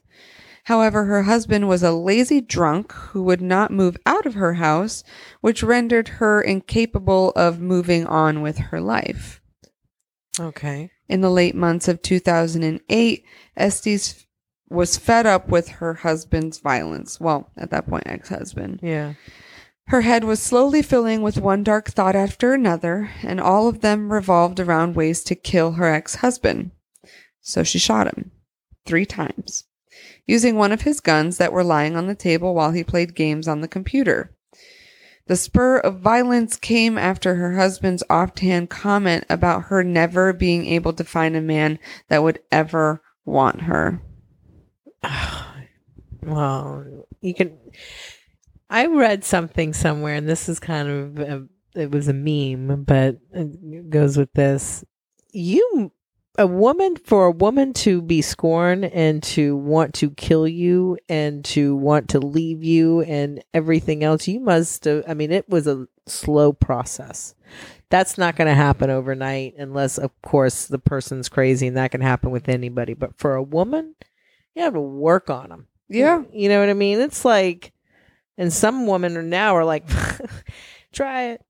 However, 0.65 1.06
her 1.06 1.24
husband 1.24 1.68
was 1.68 1.84
a 1.84 1.91
lazy 1.91 2.39
drunk 2.39 2.91
who 2.94 3.24
would 3.24 3.41
not 3.41 3.72
move 3.72 3.98
out 4.06 4.25
of 4.25 4.36
her 4.36 4.53
house, 4.56 5.03
which 5.41 5.63
rendered 5.63 6.08
her 6.20 6.41
incapable 6.41 7.32
of 7.32 7.60
moving 7.60 8.06
on 8.06 8.41
with 8.41 8.58
her 8.58 8.80
life. 8.82 9.41
okay. 10.39 10.91
In 11.10 11.20
the 11.20 11.30
late 11.30 11.56
months 11.56 11.89
of 11.89 12.01
2008, 12.01 13.25
Estes 13.58 14.25
was 14.70 14.98
fed 14.98 15.25
up 15.25 15.50
with 15.50 15.68
her 15.68 15.96
husband's 15.96 16.60
violence. 16.60 17.20
Well, 17.20 17.51
at 17.58 17.70
that 17.72 17.88
point, 17.88 18.03
ex 18.06 18.30
husband. 18.30 18.80
Yeah. 18.82 19.15
Her 19.88 20.01
head 20.01 20.24
was 20.24 20.41
slowly 20.41 20.82
filling 20.82 21.22
with 21.22 21.38
one 21.38 21.63
dark 21.63 21.89
thought 21.89 22.15
after 22.15 22.53
another, 22.53 23.10
and 23.24 23.41
all 23.41 23.68
of 23.68 23.82
them 23.82 24.13
revolved 24.13 24.58
around 24.62 24.96
ways 24.96 25.22
to 25.25 25.36
kill 25.36 25.74
her 25.74 25.91
ex 25.91 26.15
husband. 26.15 26.72
So 27.41 27.63
she 27.63 27.77
shot 27.80 28.08
him 28.08 28.32
three 28.86 29.06
times, 29.06 29.65
using 30.32 30.56
one 30.56 30.72
of 30.72 30.84
his 30.84 31.02
guns 31.02 31.38
that 31.38 31.52
were 31.52 31.62
lying 31.62 31.98
on 31.98 32.08
the 32.08 32.16
table 32.16 32.56
while 32.56 32.72
he 32.72 32.86
played 32.86 33.14
games 33.14 33.50
on 33.50 33.60
the 33.60 33.68
computer. 33.68 34.34
The 35.28 35.36
spur 35.36 35.80
of 35.80 36.00
violence 36.00 36.56
came 36.56 36.98
after 36.98 37.36
her 37.36 37.58
husband's 37.58 38.02
offhand 38.10 38.70
comment 38.70 39.26
about 39.30 39.64
her 39.64 39.84
never 39.84 40.32
being 40.32 40.66
able 40.68 40.94
to 40.94 41.04
find 41.04 41.36
a 41.36 41.42
man 41.42 41.80
that 42.08 42.24
would 42.24 42.40
ever 42.50 43.02
want 43.26 43.64
her. 43.64 44.02
well, 46.24 47.06
you 47.20 47.34
can. 47.34 47.58
I 48.70 48.86
read 48.86 49.26
something 49.26 49.74
somewhere, 49.74 50.16
and 50.16 50.30
this 50.30 50.48
is 50.48 50.62
kind 50.62 50.88
of 50.88 51.20
a, 51.20 51.46
it 51.76 51.92
was 51.92 52.08
a 52.08 52.14
meme, 52.14 52.86
but 52.86 53.18
it 53.34 53.90
goes 53.90 54.16
with 54.16 54.32
this. 54.32 54.86
You, 55.34 55.92
a 56.38 56.48
woman, 56.48 56.96
for 56.96 57.26
a 57.26 57.32
woman 57.32 57.74
to 57.74 58.02
be 58.02 58.22
scorned 58.22 58.86
and 58.86 59.22
to 59.24 59.56
want 59.56 59.94
to 59.96 60.12
kill 60.12 60.48
you 60.48 60.98
and 61.10 61.44
to 61.46 61.76
want 61.76 62.10
to 62.10 62.20
leave 62.20 62.64
you 62.64 63.02
and 63.02 63.44
everything 63.54 64.04
else, 64.04 64.28
you 64.28 64.40
must. 64.40 64.86
Have, 64.86 65.04
I 65.08 65.14
mean, 65.14 65.32
it 65.32 65.50
was 65.50 65.68
a 65.68 65.88
slow 66.08 66.54
process. 66.54 67.36
That's 67.90 68.18
not 68.18 68.38
going 68.38 68.48
to 68.48 68.56
happen 68.56 68.90
overnight, 68.90 69.56
unless, 69.58 69.98
of 69.98 70.12
course, 70.22 70.68
the 70.68 70.80
person's 70.80 71.28
crazy, 71.28 71.68
and 71.68 71.76
that 71.76 71.92
can 71.92 72.02
happen 72.02 72.32
with 72.32 72.48
anybody. 72.48 72.94
But 72.94 73.18
for 73.18 73.36
a 73.36 73.44
woman, 73.44 73.96
you 74.56 74.64
have 74.64 74.74
to 74.74 74.80
work 74.80 75.30
on 75.30 75.50
them. 75.50 75.68
Yeah. 75.90 76.24
You 76.32 76.48
know 76.48 76.62
what 76.62 76.70
I 76.70 76.74
mean? 76.74 77.02
It's 77.02 77.26
like, 77.26 77.74
and 78.38 78.54
some 78.54 78.88
women 78.88 79.18
are 79.18 79.24
now 79.24 79.58
are 79.58 79.66
like, 79.66 79.86
try 80.94 81.38
it. 81.38 81.42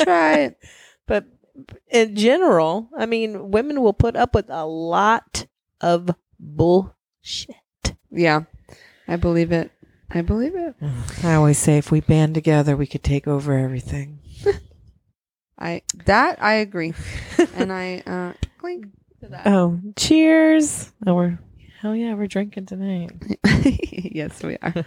Try 0.00 0.38
it. 0.38 0.58
But 1.08 1.24
in 1.90 2.16
general, 2.16 2.88
I 2.96 3.06
mean, 3.06 3.50
women 3.50 3.82
will 3.82 3.92
put 3.92 4.16
up 4.16 4.34
with 4.34 4.50
a 4.50 4.66
lot 4.66 5.46
of 5.80 6.10
bullshit. 6.38 7.56
Yeah. 8.10 8.42
I 9.08 9.16
believe 9.16 9.52
it. 9.52 9.70
I 10.10 10.22
believe 10.22 10.54
it. 10.54 10.74
I 11.22 11.34
always 11.34 11.58
say 11.58 11.78
if 11.78 11.90
we 11.90 12.00
band 12.00 12.34
together, 12.34 12.76
we 12.76 12.86
could 12.86 13.02
take 13.02 13.26
over 13.26 13.56
everything. 13.56 14.20
I 15.58 15.82
that 16.04 16.42
I 16.42 16.54
agree, 16.54 16.92
and 17.54 17.72
I 17.72 18.02
uh 18.06 18.32
clink 18.58 18.86
to 19.20 19.28
that. 19.28 19.46
Oh, 19.46 19.80
cheers. 19.96 20.92
Oh, 21.06 21.14
we're, 21.14 21.38
hell 21.80 21.96
yeah, 21.96 22.14
we're 22.14 22.26
drinking 22.26 22.66
tonight. 22.66 23.10
yes, 23.44 24.42
we 24.42 24.58
are. 24.58 24.84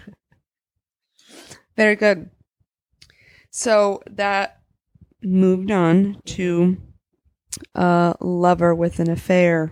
Very 1.75 1.95
good. 1.95 2.29
So 3.49 4.03
that 4.11 4.58
moved 5.21 5.71
on 5.71 6.17
to 6.25 6.77
a 7.75 8.15
lover 8.19 8.73
with 8.73 8.99
an 8.99 9.09
affair. 9.09 9.71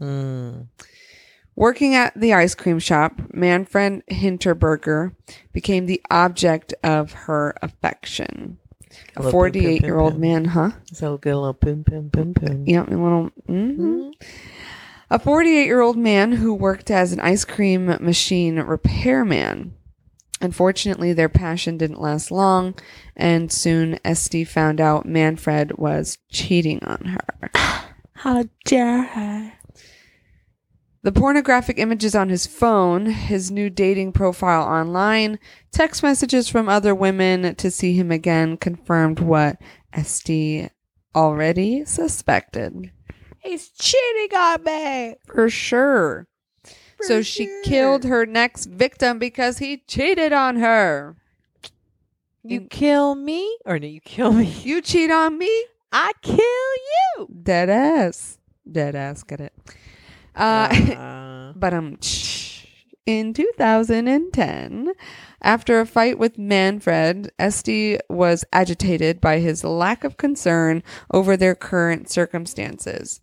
Mm. 0.00 0.68
Working 1.56 1.94
at 1.96 2.12
the 2.14 2.32
ice 2.34 2.54
cream 2.54 2.78
shop, 2.78 3.20
Manfred 3.32 4.04
Hinterberger 4.08 5.14
became 5.52 5.86
the 5.86 6.00
object 6.08 6.72
of 6.84 7.12
her 7.12 7.54
affection. 7.62 8.58
A 9.16 9.22
Little 9.22 9.40
boom, 9.40 9.52
boom, 9.52 9.62
48 9.62 9.82
year 9.82 9.98
old 9.98 10.12
boom, 10.14 10.20
man, 10.20 10.44
huh? 10.46 10.70
So 10.92 11.18
good 11.18 11.34
little 11.34 11.52
boom, 11.54 11.82
boom, 11.82 12.08
boom, 12.08 12.32
boom. 12.32 12.64
Yeah, 12.66 12.82
a 12.84 12.90
little. 12.94 13.30
mhm. 13.48 13.76
Mm. 13.76 14.12
A 15.10 15.18
48 15.18 15.64
year 15.64 15.80
old 15.80 15.96
man 15.96 16.32
who 16.32 16.54
worked 16.54 16.90
as 16.90 17.12
an 17.12 17.20
ice 17.20 17.44
cream 17.44 17.86
machine 18.00 18.60
repairman. 18.60 19.74
Unfortunately, 20.40 21.12
their 21.12 21.28
passion 21.28 21.78
didn't 21.78 22.00
last 22.00 22.30
long, 22.30 22.74
and 23.16 23.50
soon 23.50 23.98
Esty 24.04 24.44
found 24.44 24.80
out 24.80 25.06
Manfred 25.06 25.78
was 25.78 26.18
cheating 26.30 26.82
on 26.84 27.04
her. 27.04 27.50
How 28.12 28.44
dare 28.64 29.02
her? 29.02 29.52
The 31.02 31.12
pornographic 31.12 31.78
images 31.78 32.14
on 32.14 32.28
his 32.28 32.46
phone, 32.46 33.06
his 33.06 33.50
new 33.50 33.70
dating 33.70 34.12
profile 34.12 34.62
online, 34.62 35.38
text 35.70 36.02
messages 36.02 36.48
from 36.48 36.68
other 36.68 36.94
women 36.94 37.54
to 37.54 37.70
see 37.70 37.94
him 37.94 38.10
again 38.10 38.56
confirmed 38.56 39.20
what 39.20 39.56
Esty 39.92 40.68
already 41.14 41.84
suspected. 41.84 42.90
He's 43.40 43.70
cheating 43.70 44.36
on 44.36 44.64
me. 44.64 45.14
For 45.32 45.48
sure. 45.48 46.26
So 47.02 47.22
she 47.22 47.44
sure. 47.46 47.62
killed 47.64 48.04
her 48.04 48.26
next 48.26 48.66
victim 48.66 49.18
because 49.18 49.58
he 49.58 49.78
cheated 49.86 50.32
on 50.32 50.56
her. 50.56 51.16
You 52.42 52.60
In- 52.62 52.68
kill 52.68 53.14
me, 53.14 53.58
or 53.64 53.78
no, 53.78 53.86
you 53.86 54.00
kill 54.00 54.32
me? 54.32 54.44
You 54.62 54.80
cheat 54.80 55.10
on 55.10 55.38
me? 55.38 55.64
I 55.92 56.12
kill 56.22 56.38
you. 56.38 57.28
Dead 57.42 57.68
ass. 57.70 58.38
Dead 58.70 58.94
ass, 58.94 59.22
get 59.22 59.40
it. 59.40 59.52
Uh, 60.36 60.68
Uh, 60.96 61.52
but 61.56 61.72
um, 61.74 61.98
in 63.06 63.32
2010, 63.32 64.92
after 65.42 65.80
a 65.80 65.86
fight 65.86 66.18
with 66.18 66.38
Manfred, 66.38 67.32
Esty 67.38 67.98
was 68.08 68.44
agitated 68.52 69.20
by 69.20 69.38
his 69.38 69.64
lack 69.64 70.04
of 70.04 70.16
concern 70.16 70.82
over 71.12 71.36
their 71.36 71.54
current 71.54 72.10
circumstances. 72.10 73.20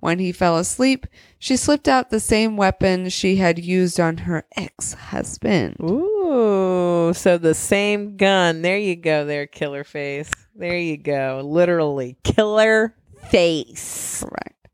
When 0.00 0.18
he 0.18 0.32
fell 0.32 0.56
asleep, 0.58 1.06
she 1.38 1.56
slipped 1.56 1.88
out 1.88 2.10
the 2.10 2.20
same 2.20 2.56
weapon 2.56 3.08
she 3.08 3.36
had 3.36 3.58
used 3.58 3.98
on 4.00 4.18
her 4.18 4.44
ex-husband. 4.56 5.76
ooh, 5.80 7.12
so 7.14 7.38
the 7.38 7.54
same 7.54 8.16
gun. 8.16 8.62
There 8.62 8.78
you 8.78 8.96
go, 8.96 9.24
there, 9.24 9.46
killer 9.46 9.84
face. 9.84 10.30
There 10.54 10.78
you 10.78 10.96
go. 10.96 11.42
Literally, 11.44 12.16
killer 12.24 12.94
face. 13.30 14.24
Correct. 14.24 14.68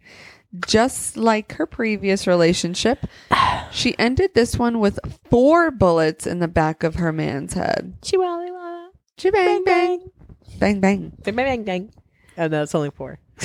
Just 0.67 1.17
like 1.17 1.53
her 1.53 1.67
previous 1.67 2.27
relationship, 2.27 3.07
she 3.71 3.99
ended 3.99 4.33
this 4.35 4.57
one 4.59 4.81
with 4.81 4.99
four 5.31 5.71
bullets 5.71 6.27
in 6.27 6.39
the 6.39 6.49
back 6.49 6.83
of 6.83 6.97
her 6.97 7.13
man's 7.13 7.55
head. 7.55 7.95
Chihuahua. 8.03 8.89
She 9.19 9.31
bang 9.31 9.65
bang 9.65 10.11
bang 10.59 10.81
bang. 10.81 11.13
Bang, 11.23 11.35
bang, 11.35 11.65
bang. 11.65 11.93
Oh, 12.37 12.49
no, 12.49 12.63
it's 12.63 12.75
only 12.75 12.91
four. 12.91 13.19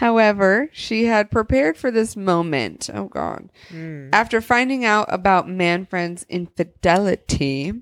However, 0.00 0.70
she 0.72 1.04
had 1.04 1.30
prepared 1.30 1.76
for 1.76 1.90
this 1.90 2.16
moment. 2.16 2.88
Oh 2.94 3.08
God! 3.08 3.50
Mm. 3.68 4.08
After 4.14 4.40
finding 4.40 4.82
out 4.82 5.12
about 5.12 5.46
Manfred's 5.46 6.24
infidelity, 6.30 7.74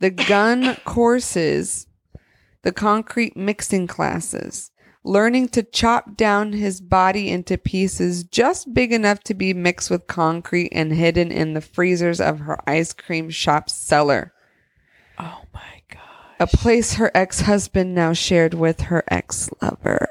the 0.00 0.10
gun 0.10 0.74
courses, 0.84 1.86
the 2.62 2.72
concrete 2.72 3.36
mixing 3.36 3.86
classes, 3.86 4.72
learning 5.04 5.50
to 5.50 5.62
chop 5.62 6.16
down 6.16 6.52
his 6.52 6.80
body 6.80 7.30
into 7.30 7.56
pieces 7.56 8.24
just 8.24 8.74
big 8.74 8.92
enough 8.92 9.20
to 9.20 9.32
be 9.32 9.54
mixed 9.54 9.88
with 9.88 10.08
concrete 10.08 10.70
and 10.72 10.92
hidden 10.92 11.30
in 11.30 11.54
the 11.54 11.60
freezers 11.60 12.20
of 12.20 12.40
her 12.40 12.58
ice 12.68 12.92
cream 12.92 13.30
shop 13.30 13.70
cellar, 13.70 14.32
Oh 15.16 15.42
my 15.54 15.80
god. 15.88 16.00
a 16.40 16.48
place 16.48 16.94
her 16.94 17.12
ex 17.14 17.42
husband 17.42 17.94
now 17.94 18.12
shared 18.12 18.52
with 18.52 18.80
her 18.80 19.04
ex 19.06 19.48
lover. 19.62 20.08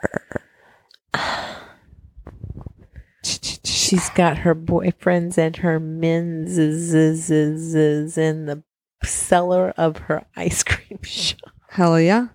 She's 3.24 4.10
got 4.12 4.40
her 4.40 4.54
boyfriends 4.56 5.38
and 5.38 5.56
her 5.58 5.80
men's 5.80 6.58
in 8.18 8.46
the 8.46 8.64
cellar 9.04 9.70
of 9.78 9.98
her 9.98 10.26
ice 10.36 10.64
cream 10.64 11.00
shop. 11.04 11.40
Hell 11.70 12.00
yeah. 12.00 12.28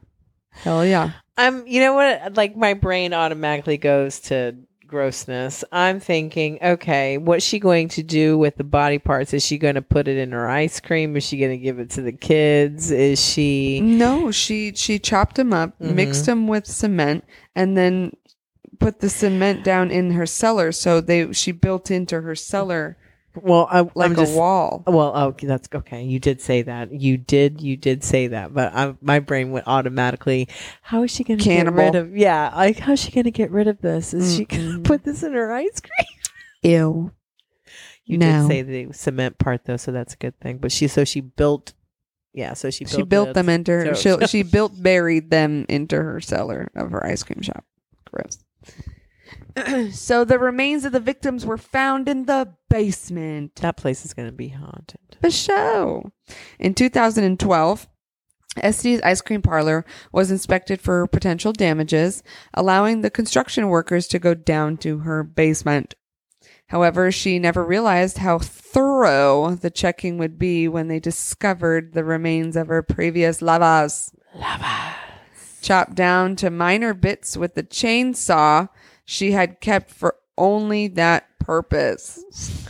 Hell 0.51 0.85
yeah. 0.85 1.13
Um, 1.39 1.65
you 1.67 1.81
know 1.81 1.95
what? 1.95 2.37
Like 2.37 2.57
my 2.57 2.75
brain 2.75 3.15
automatically 3.15 3.79
goes 3.79 4.21
to 4.21 4.57
grossness. 4.87 5.63
I'm 5.73 6.01
thinking, 6.01 6.59
okay, 6.63 7.17
what's 7.19 7.45
she 7.45 7.59
going 7.61 7.89
to 7.91 8.03
do 8.03 8.37
with 8.37 8.57
the 8.57 8.65
body 8.65 8.99
parts? 8.99 9.33
Is 9.33 9.45
she 9.47 9.57
going 9.57 9.77
to 9.77 9.83
put 9.83 10.09
it 10.09 10.19
in 10.19 10.33
her 10.33 10.49
ice 10.49 10.81
cream? 10.81 11.17
Is 11.17 11.25
she 11.25 11.39
going 11.39 11.53
to 11.53 11.57
give 11.57 11.79
it 11.79 11.91
to 11.91 12.03
the 12.03 12.13
kids? 12.13 12.91
Is 12.91 13.25
she? 13.25 13.81
No, 13.81 14.31
she 14.33 14.73
she 14.75 14.99
chopped 14.99 15.37
them 15.37 15.53
up, 15.53 15.79
Mhm. 15.79 15.95
mixed 15.95 16.27
them 16.27 16.47
with 16.49 16.67
cement, 16.67 17.25
and 17.55 17.77
then 17.77 18.13
put 18.81 18.99
the 19.01 19.09
cement 19.09 19.63
down 19.63 19.91
in 19.93 20.11
her 20.13 20.27
cellar. 20.27 20.73
So 20.73 21.01
they 21.01 21.33
she 21.33 21.53
built 21.53 21.91
into 21.91 22.21
her 22.23 22.35
cellar 22.35 22.97
Well, 23.35 23.69
I, 23.71 23.83
like 23.95 24.11
I'm 24.11 24.17
just, 24.17 24.35
a 24.35 24.37
wall. 24.37 24.83
Well, 24.87 25.13
oh, 25.15 25.27
okay, 25.29 25.47
that's 25.47 25.69
okay. 25.73 26.03
You 26.03 26.19
did 26.19 26.41
say 26.41 26.63
that. 26.63 26.93
You 26.93 27.17
did. 27.17 27.61
You 27.61 27.77
did 27.77 28.03
say 28.03 28.27
that. 28.29 28.53
But 28.53 28.73
I, 28.75 28.97
my 29.01 29.21
brain 29.21 29.53
went 29.53 29.69
automatically. 29.69 30.49
How 30.83 31.05
is 31.05 31.13
she 31.13 31.23
going 31.23 31.39
to 31.39 31.45
get 31.45 31.73
rid 31.73 31.95
of? 31.95 32.17
Yeah, 32.17 32.51
like 32.57 32.79
how's 32.79 32.99
she 32.99 33.13
going 33.13 33.25
to 33.25 33.31
get 33.31 33.53
rid 33.53 33.69
of 33.69 33.81
this? 33.81 34.13
Is 34.13 34.35
she 34.37 34.45
going 34.47 34.73
to 34.73 34.81
put 34.81 35.05
this 35.05 35.23
in 35.23 35.33
her 35.35 35.53
ice 35.53 35.81
cream? 35.81 36.07
Ew. 36.63 37.13
You 38.05 38.19
No. 38.19 38.43
did 38.43 38.49
say 38.49 38.63
the 38.63 38.93
cement 38.93 39.39
part 39.39 39.65
though, 39.67 39.77
so 39.77 39.93
that's 39.93 40.15
a 40.15 40.17
good 40.17 40.39
thing. 40.41 40.59
But 40.59 40.73
she 40.73 40.89
so 40.89 41.05
she 41.05 41.21
built. 41.21 41.75
Yeah, 42.33 42.55
so 42.55 42.71
she 42.71 42.85
built 42.85 42.97
She 42.97 43.03
built 43.03 43.35
them 43.35 43.49
into 43.49 43.73
her. 43.73 43.95
So- 43.95 44.19
She, 44.21 44.27
she 44.27 44.43
built 44.43 44.81
buried 44.83 45.31
them 45.31 45.67
into 45.69 45.97
her 45.97 46.21
cellar 46.21 46.71
of 46.75 46.91
her 46.91 47.05
ice 47.07 47.23
cream 47.23 47.43
shop. 47.43 47.65
Gross. 48.13 48.39
so 49.93 50.25
the 50.25 50.39
remains 50.39 50.85
of 50.85 50.93
the 50.93 51.01
victims 51.01 51.45
were 51.45 51.59
found 51.59 52.09
in 52.09 52.27
the 52.27 52.55
basement. 52.69 53.57
That 53.57 53.77
place 53.77 54.05
is 54.05 54.15
going 54.15 54.29
to 54.29 54.33
be 54.35 54.49
haunted. 54.49 55.01
the 55.21 55.31
show. 55.31 56.13
In 56.59 56.75
2012, 56.75 57.89
Esty's 58.57 59.01
ice 59.03 59.21
cream 59.21 59.43
parlor 59.43 59.85
was 60.13 60.31
inspected 60.31 60.81
for 60.81 61.07
potential 61.07 61.53
damages, 61.53 62.23
allowing 62.55 63.01
the 63.01 63.11
construction 63.11 63.69
workers 63.69 64.09
to 64.09 64.19
go 64.19 64.35
down 64.35 64.77
to 64.79 64.99
her 64.99 65.23
basement. 65.23 65.95
However, 66.67 67.11
she 67.11 67.39
never 67.39 67.65
realized 67.65 68.19
how 68.19 68.39
thorough 68.39 69.55
the 69.55 69.71
checking 69.71 70.19
would 70.19 70.39
be 70.39 70.69
when 70.69 70.89
they 70.89 71.01
discovered 71.01 71.95
the 71.95 72.05
remains 72.05 72.55
of 72.57 72.69
her 72.69 72.83
previous 72.83 73.43
lavas. 73.43 74.13
Lava. 74.35 75.00
Chopped 75.63 75.95
down 75.95 76.37
to 76.37 76.51
minor 76.51 76.95
bits 76.95 77.37
with 77.37 77.55
the 77.55 77.63
chainsaw 77.63 78.69
she 79.05 79.33
had 79.33 79.61
kept 79.61 79.91
for 79.91 80.17
only 80.39 80.89
that 80.89 81.27
purpose. 81.39 82.25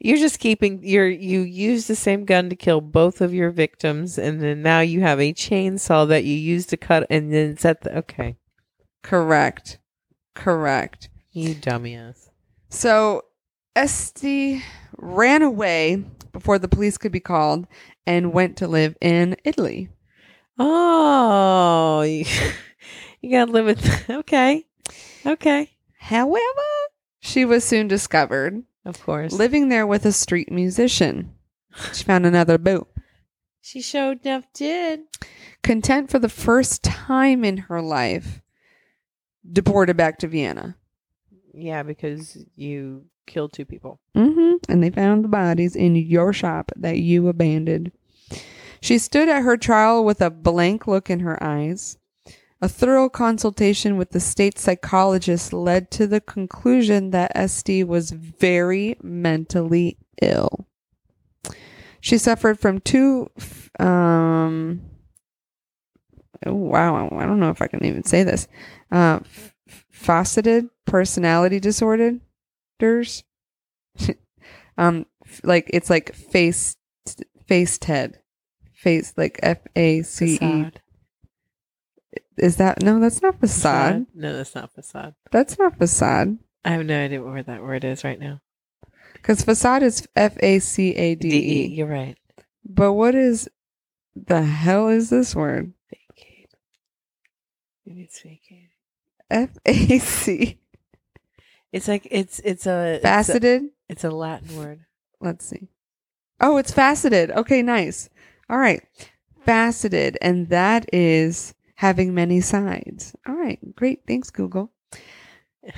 You're 0.00 0.18
just 0.18 0.38
keeping 0.38 0.84
your 0.84 1.08
you 1.08 1.40
use 1.40 1.86
the 1.86 1.96
same 1.96 2.24
gun 2.24 2.50
to 2.50 2.56
kill 2.56 2.80
both 2.80 3.20
of 3.20 3.34
your 3.34 3.50
victims, 3.50 4.16
and 4.16 4.40
then 4.40 4.62
now 4.62 4.80
you 4.80 5.00
have 5.00 5.18
a 5.18 5.32
chainsaw 5.32 6.06
that 6.08 6.24
you 6.24 6.34
use 6.34 6.66
to 6.66 6.76
cut, 6.76 7.06
and 7.10 7.32
then 7.32 7.56
set 7.56 7.80
the 7.80 7.98
okay. 7.98 8.36
Correct. 9.02 9.78
Correct. 10.34 11.08
You 11.32 11.54
dumbass. 11.54 12.28
So 12.68 13.24
Esty 13.74 14.62
ran 14.96 15.42
away 15.42 16.04
before 16.32 16.58
the 16.58 16.68
police 16.68 16.98
could 16.98 17.12
be 17.12 17.20
called 17.20 17.66
and 18.06 18.32
went 18.32 18.56
to 18.58 18.68
live 18.68 18.96
in 19.00 19.36
Italy. 19.44 19.88
Oh, 20.58 22.02
you, 22.02 22.24
you 23.20 23.30
gotta 23.30 23.50
live 23.50 23.66
with. 23.66 24.10
Okay, 24.10 24.64
okay. 25.24 25.70
However, 25.98 26.62
she 27.20 27.44
was 27.44 27.64
soon 27.64 27.88
discovered 27.88 28.62
Of 28.84 29.02
course. 29.02 29.32
living 29.32 29.68
there 29.68 29.86
with 29.86 30.04
a 30.06 30.12
street 30.12 30.50
musician. 30.50 31.34
She 31.92 32.04
found 32.04 32.26
another 32.26 32.58
boo. 32.58 32.86
She 33.60 33.80
showed 33.82 34.24
enough 34.24 34.44
did. 34.54 35.00
Content 35.62 36.10
for 36.10 36.18
the 36.18 36.28
first 36.28 36.82
time 36.82 37.44
in 37.44 37.56
her 37.58 37.82
life, 37.82 38.40
deported 39.50 39.96
back 39.96 40.18
to 40.20 40.28
Vienna. 40.28 40.76
Yeah, 41.52 41.82
because 41.82 42.44
you 42.56 43.04
killed 43.26 43.52
two 43.52 43.64
people. 43.66 44.00
Mm-hmm. 44.16 44.70
And 44.72 44.82
they 44.82 44.90
found 44.90 45.22
the 45.24 45.28
bodies 45.28 45.76
in 45.76 45.94
your 45.96 46.32
shop 46.32 46.72
that 46.76 46.98
you 46.98 47.28
abandoned. 47.28 47.92
She 48.80 48.98
stood 48.98 49.28
at 49.28 49.42
her 49.42 49.56
trial 49.56 50.04
with 50.04 50.20
a 50.20 50.30
blank 50.30 50.86
look 50.86 51.10
in 51.10 51.20
her 51.20 51.42
eyes. 51.42 51.98
A 52.60 52.68
thorough 52.68 53.08
consultation 53.08 53.96
with 53.96 54.10
the 54.10 54.20
state 54.20 54.58
psychologist 54.58 55.52
led 55.52 55.90
to 55.92 56.08
the 56.08 56.20
conclusion 56.20 57.10
that 57.10 57.32
Esty 57.34 57.84
was 57.84 58.10
very 58.10 58.96
mentally 59.00 59.96
ill. 60.20 60.66
She 62.00 62.18
suffered 62.18 62.58
from 62.58 62.80
two, 62.80 63.30
um, 63.78 64.80
wow, 66.44 67.08
I 67.12 67.26
don't 67.26 67.40
know 67.40 67.50
if 67.50 67.62
I 67.62 67.68
can 67.68 67.84
even 67.84 68.04
say 68.04 68.24
this, 68.24 68.48
uh, 68.90 69.20
f- 69.22 69.54
faceted 69.90 70.68
personality 70.84 71.60
disorders. 71.60 72.20
um, 74.78 75.06
like 75.42 75.70
it's 75.72 75.90
like 75.90 76.14
face, 76.14 76.76
faced 77.46 77.84
head, 77.84 78.20
face 78.78 79.12
like 79.16 79.38
F 79.42 79.58
A 79.76 80.02
C 80.02 80.38
E. 80.40 80.70
Is 82.36 82.56
that 82.56 82.82
no? 82.82 83.00
That's 83.00 83.20
not 83.20 83.40
facade. 83.40 84.06
No, 84.14 84.36
that's 84.36 84.54
not 84.54 84.72
facade. 84.72 85.14
That's 85.30 85.58
not 85.58 85.76
facade. 85.76 86.38
I 86.64 86.70
have 86.70 86.86
no 86.86 87.04
idea 87.04 87.22
where 87.22 87.42
that 87.42 87.62
word 87.62 87.84
is 87.84 88.04
right 88.04 88.18
now. 88.18 88.40
Because 89.14 89.42
facade 89.42 89.82
is 89.82 90.06
F 90.14 90.36
A 90.40 90.60
C 90.60 90.94
A 90.94 91.14
D 91.16 91.28
E. 91.28 91.66
You're 91.66 91.88
right. 91.88 92.16
But 92.64 92.92
what 92.92 93.14
is 93.14 93.48
the 94.14 94.42
hell 94.42 94.88
is 94.88 95.10
this 95.10 95.34
word? 95.34 95.72
Vacate. 95.90 96.50
Maybe 97.84 98.02
it's 98.02 98.20
vacate. 98.20 98.70
F 99.30 99.50
A 99.66 99.98
C 99.98 100.58
It's 101.72 101.88
like 101.88 102.06
it's 102.10 102.38
it's 102.40 102.66
a 102.66 102.94
it's 102.94 103.00
a, 103.04 103.08
faceted. 103.08 103.62
it's 103.88 104.04
a 104.04 104.10
Latin 104.10 104.56
word. 104.56 104.80
Let's 105.20 105.44
see. 105.44 105.68
Oh, 106.40 106.56
it's 106.56 106.72
faceted. 106.72 107.32
Okay, 107.32 107.62
nice. 107.62 108.08
All 108.50 108.58
right. 108.58 108.82
Faceted. 109.44 110.18
And 110.20 110.48
that 110.48 110.88
is 110.92 111.54
having 111.76 112.14
many 112.14 112.40
sides. 112.40 113.14
All 113.26 113.34
right. 113.34 113.58
Great. 113.76 114.02
Thanks, 114.06 114.30
Google. 114.30 114.72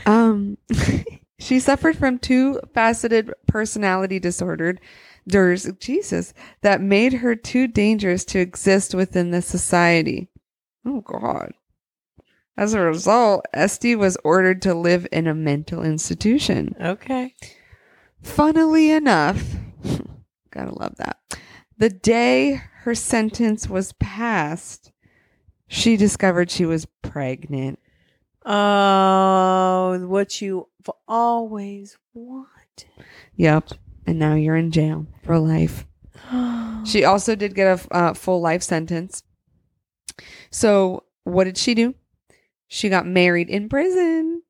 Um, 0.06 0.58
she 1.38 1.60
suffered 1.60 1.96
from 1.96 2.18
two 2.18 2.60
faceted 2.74 3.32
personality 3.46 4.18
disordered 4.18 4.80
Jesus, 5.28 6.34
that 6.62 6.80
made 6.80 7.14
her 7.14 7.34
too 7.34 7.66
dangerous 7.66 8.24
to 8.26 8.38
exist 8.38 8.94
within 8.94 9.30
the 9.30 9.42
society. 9.42 10.28
Oh, 10.84 11.00
God. 11.00 11.52
As 12.56 12.74
a 12.74 12.80
result, 12.80 13.46
Esty 13.54 13.94
was 13.94 14.18
ordered 14.24 14.60
to 14.62 14.74
live 14.74 15.06
in 15.12 15.26
a 15.26 15.34
mental 15.34 15.82
institution. 15.82 16.74
Okay. 16.80 17.34
Funnily 18.22 18.90
enough, 18.90 19.42
gotta 20.50 20.74
love 20.74 20.96
that. 20.96 21.18
The 21.80 21.88
day 21.88 22.60
her 22.82 22.94
sentence 22.94 23.66
was 23.66 23.94
passed, 23.94 24.92
she 25.66 25.96
discovered 25.96 26.50
she 26.50 26.66
was 26.66 26.86
pregnant. 27.00 27.78
Oh, 28.44 30.04
what 30.06 30.42
you 30.42 30.68
have 30.84 30.94
always 31.08 31.96
wanted. 32.12 33.06
Yep. 33.36 33.70
And 34.06 34.18
now 34.18 34.34
you're 34.34 34.56
in 34.56 34.70
jail 34.70 35.06
for 35.24 35.38
life. 35.38 35.86
She 36.84 37.04
also 37.04 37.34
did 37.34 37.54
get 37.54 37.66
a 37.66 37.94
uh, 37.94 38.14
full 38.14 38.40
life 38.40 38.62
sentence. 38.62 39.22
So, 40.50 41.04
what 41.24 41.44
did 41.44 41.58
she 41.58 41.74
do? 41.74 41.94
She 42.68 42.88
got 42.88 43.06
married 43.06 43.50
in 43.50 43.68
prison. 43.68 44.42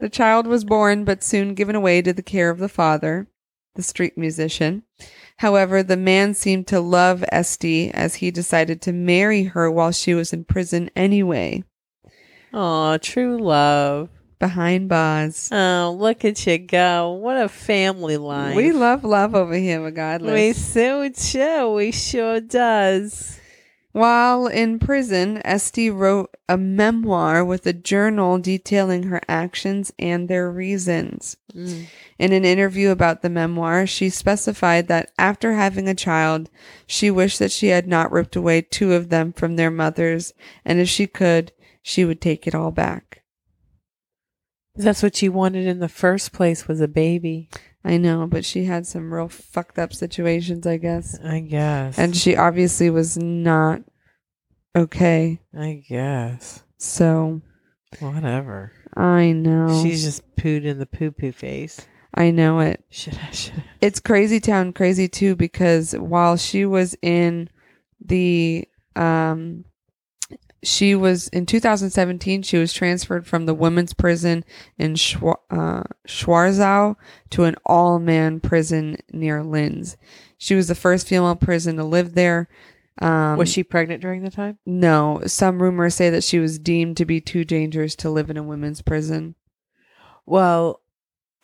The 0.00 0.08
child 0.08 0.48
was 0.48 0.64
born, 0.64 1.04
but 1.04 1.22
soon 1.22 1.54
given 1.54 1.76
away 1.76 2.02
to 2.02 2.12
the 2.12 2.24
care 2.24 2.50
of 2.50 2.58
the 2.58 2.68
father, 2.68 3.28
the 3.76 3.82
street 3.82 4.18
musician. 4.18 4.82
However, 5.38 5.82
the 5.82 5.96
man 5.96 6.34
seemed 6.34 6.66
to 6.68 6.80
love 6.80 7.24
Esty 7.30 7.90
as 7.92 8.16
he 8.16 8.30
decided 8.30 8.80
to 8.82 8.92
marry 8.92 9.44
her 9.44 9.70
while 9.70 9.92
she 9.92 10.14
was 10.14 10.32
in 10.32 10.44
prison 10.44 10.90
anyway, 10.96 11.62
Oh, 12.54 12.96
true 12.98 13.38
love. 13.38 14.08
behind 14.38 14.88
bars. 14.88 15.48
Oh, 15.52 15.94
look 15.98 16.24
at 16.24 16.46
you 16.46 16.58
go. 16.58 17.12
What 17.12 17.36
a 17.36 17.48
family 17.48 18.16
life. 18.16 18.54
We 18.56 18.72
love 18.72 19.04
love 19.04 19.34
over 19.34 19.54
here, 19.54 19.80
my 19.80 19.90
godless. 19.90 20.32
We 20.32 20.48
regardless. 20.52 21.22
so 21.22 21.68
do. 21.68 21.70
We 21.74 21.92
sure 21.92 22.40
does. 22.40 23.38
While 23.96 24.46
in 24.46 24.78
prison, 24.78 25.40
Esty 25.42 25.88
wrote 25.88 26.36
a 26.50 26.58
memoir 26.58 27.42
with 27.42 27.66
a 27.66 27.72
journal 27.72 28.38
detailing 28.38 29.04
her 29.04 29.22
actions 29.26 29.90
and 29.98 30.28
their 30.28 30.50
reasons. 30.50 31.38
Mm. 31.54 31.86
In 32.18 32.32
an 32.34 32.44
interview 32.44 32.90
about 32.90 33.22
the 33.22 33.30
memoir, 33.30 33.86
she 33.86 34.10
specified 34.10 34.88
that 34.88 35.12
after 35.16 35.54
having 35.54 35.88
a 35.88 35.94
child, 35.94 36.50
she 36.86 37.10
wished 37.10 37.38
that 37.38 37.50
she 37.50 37.68
had 37.68 37.88
not 37.88 38.12
ripped 38.12 38.36
away 38.36 38.60
two 38.60 38.92
of 38.92 39.08
them 39.08 39.32
from 39.32 39.56
their 39.56 39.70
mothers, 39.70 40.34
and 40.62 40.78
if 40.78 40.90
she 40.90 41.06
could, 41.06 41.52
she 41.80 42.04
would 42.04 42.20
take 42.20 42.46
it 42.46 42.54
all 42.54 42.72
back. 42.72 43.22
That's 44.74 45.02
what 45.02 45.16
she 45.16 45.30
wanted 45.30 45.66
in 45.66 45.78
the 45.78 45.88
first 45.88 46.34
place 46.34 46.68
was 46.68 46.82
a 46.82 46.86
baby. 46.86 47.48
I 47.86 47.98
know, 47.98 48.26
but 48.26 48.44
she 48.44 48.64
had 48.64 48.84
some 48.86 49.14
real 49.14 49.28
fucked 49.28 49.78
up 49.78 49.92
situations, 49.94 50.66
I 50.66 50.76
guess. 50.76 51.18
I 51.22 51.40
guess. 51.40 51.96
And 51.98 52.16
she 52.16 52.34
obviously 52.36 52.90
was 52.90 53.16
not 53.16 53.82
okay. 54.74 55.40
I 55.56 55.82
guess. 55.88 56.62
So, 56.78 57.40
Whatever. 58.00 58.72
I 58.96 59.32
know. 59.32 59.82
She's 59.82 60.02
just 60.02 60.36
pooed 60.36 60.64
in 60.64 60.78
the 60.78 60.86
poo 60.86 61.10
poo 61.12 61.32
face. 61.32 61.80
I 62.12 62.30
know 62.30 62.60
it. 62.60 62.82
Should 62.90 63.18
I 63.22 63.30
should 63.30 63.54
I- 63.58 63.64
It's 63.80 64.00
crazy 64.00 64.40
town 64.40 64.72
crazy 64.72 65.06
too 65.08 65.36
because 65.36 65.92
while 65.92 66.36
she 66.36 66.66
was 66.66 66.96
in 67.02 67.48
the 68.04 68.66
um 68.96 69.64
she 70.62 70.94
was 70.94 71.28
in 71.28 71.46
2017 71.46 72.42
she 72.42 72.58
was 72.58 72.72
transferred 72.72 73.26
from 73.26 73.46
the 73.46 73.54
women's 73.54 73.92
prison 73.94 74.44
in 74.78 74.94
Schwa- 74.94 75.36
uh, 75.50 75.84
Schwarzau 76.08 76.96
to 77.30 77.44
an 77.44 77.56
all-man 77.64 78.40
prison 78.40 78.96
near 79.12 79.42
Linz. 79.42 79.96
She 80.38 80.54
was 80.54 80.68
the 80.68 80.74
first 80.74 81.06
female 81.08 81.36
prison 81.36 81.76
to 81.76 81.84
live 81.84 82.14
there. 82.14 82.48
Um, 83.00 83.36
Was 83.36 83.50
she 83.52 83.62
pregnant 83.62 84.00
during 84.00 84.22
the 84.22 84.30
time? 84.30 84.58
No, 84.64 85.22
some 85.26 85.62
rumors 85.62 85.94
say 85.94 86.08
that 86.10 86.24
she 86.24 86.38
was 86.38 86.58
deemed 86.58 86.96
to 86.96 87.04
be 87.04 87.20
too 87.20 87.44
dangerous 87.44 87.94
to 87.96 88.10
live 88.10 88.30
in 88.30 88.36
a 88.38 88.42
women's 88.42 88.80
prison. 88.82 89.34
Well, 90.24 90.80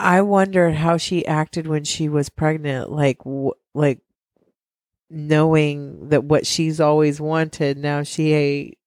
I 0.00 0.22
wondered 0.22 0.74
how 0.74 0.96
she 0.96 1.26
acted 1.26 1.66
when 1.66 1.84
she 1.84 2.08
was 2.08 2.28
pregnant, 2.28 2.90
like 2.90 3.18
w- 3.18 3.52
like 3.74 4.00
knowing 5.10 6.08
that 6.08 6.24
what 6.24 6.46
she's 6.46 6.80
always 6.80 7.20
wanted. 7.20 7.76
Now 7.78 8.02
she 8.02 8.78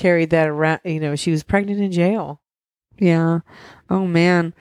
carried 0.00 0.30
that 0.30 0.48
around. 0.48 0.80
You 0.84 0.98
know, 0.98 1.14
she 1.14 1.30
was 1.30 1.42
pregnant 1.42 1.80
in 1.80 1.92
jail. 1.92 2.40
Yeah. 2.98 3.40
Oh 3.88 4.06
man. 4.06 4.54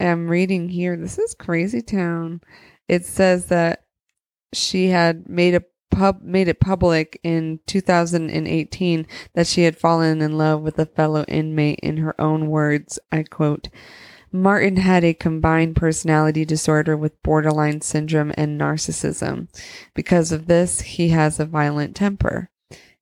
I'm 0.00 0.28
reading 0.28 0.68
here. 0.68 0.96
This 0.96 1.18
is 1.18 1.34
crazy 1.34 1.82
town. 1.82 2.40
It 2.88 3.04
says 3.04 3.46
that 3.46 3.84
she 4.52 4.88
had 4.88 5.28
made 5.28 5.54
a 5.54 5.62
pub 5.90 6.20
made 6.22 6.48
it 6.48 6.60
public 6.60 7.18
in 7.22 7.60
2018 7.66 9.06
that 9.34 9.46
she 9.46 9.62
had 9.62 9.78
fallen 9.78 10.20
in 10.20 10.36
love 10.36 10.60
with 10.60 10.78
a 10.78 10.86
fellow 10.86 11.24
inmate 11.28 11.80
in 11.82 11.98
her 11.98 12.18
own 12.20 12.48
words. 12.48 12.98
I 13.12 13.22
quote 13.22 13.68
Martin 14.32 14.76
had 14.76 15.04
a 15.04 15.14
combined 15.14 15.76
personality 15.76 16.44
disorder 16.44 16.96
with 16.96 17.22
borderline 17.22 17.80
syndrome 17.80 18.32
and 18.36 18.60
narcissism. 18.60 19.48
Because 19.94 20.32
of 20.32 20.46
this, 20.46 20.80
he 20.80 21.10
has 21.10 21.38
a 21.38 21.46
violent 21.46 21.96
temper. 21.96 22.50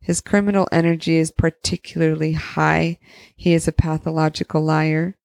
His 0.05 0.21
criminal 0.21 0.69
energy 0.71 1.17
is 1.17 1.31
particularly 1.31 2.33
high. 2.33 2.99
He 3.35 3.55
is 3.55 3.67
a 3.67 3.73
pathological 3.73 4.63
liar. 4.63 5.17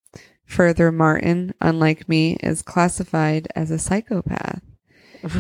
Further, 0.45 0.89
Martin, 0.89 1.53
unlike 1.59 2.07
me, 2.07 2.37
is 2.41 2.61
classified 2.61 3.49
as 3.57 3.71
a 3.71 3.77
psychopath. 3.77 4.61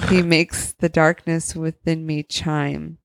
He 0.09 0.21
makes 0.23 0.73
the 0.73 0.89
darkness 0.89 1.55
within 1.55 2.05
me 2.05 2.23
chime. 2.23 2.97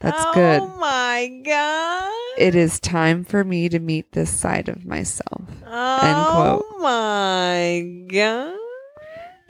That's 0.00 0.24
oh 0.26 0.32
good. 0.32 0.62
Oh 0.62 0.78
my 0.78 1.42
god! 1.44 2.10
It 2.38 2.54
is 2.54 2.80
time 2.80 3.22
for 3.22 3.44
me 3.44 3.68
to 3.68 3.78
meet 3.78 4.12
this 4.12 4.30
side 4.30 4.70
of 4.70 4.86
myself. 4.86 5.44
oh 5.66 6.62
quote. 6.70 6.80
my 6.80 8.06
god! 8.08 8.61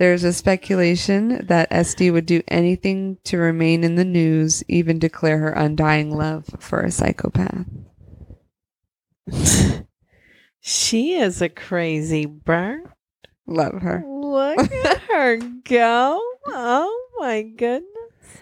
There's 0.02 0.24
a 0.24 0.32
speculation 0.32 1.46
that 1.46 1.68
Esty 1.70 2.10
would 2.10 2.26
do 2.26 2.42
anything 2.48 3.18
to 3.22 3.38
remain 3.38 3.84
in 3.84 3.94
the 3.94 4.04
news, 4.04 4.64
even 4.66 4.98
declare 4.98 5.38
her 5.38 5.52
undying 5.52 6.10
love 6.10 6.44
for 6.58 6.80
a 6.80 6.90
psychopath. 6.90 7.66
she 10.60 11.14
is 11.14 11.40
a 11.40 11.48
crazy 11.48 12.26
bird. 12.26 12.82
Love 13.46 13.80
her. 13.82 14.02
Look 14.04 14.58
at 14.58 14.98
her 15.08 15.36
go! 15.36 16.20
Oh 16.48 17.08
my 17.20 17.42
goodness! 17.42 17.86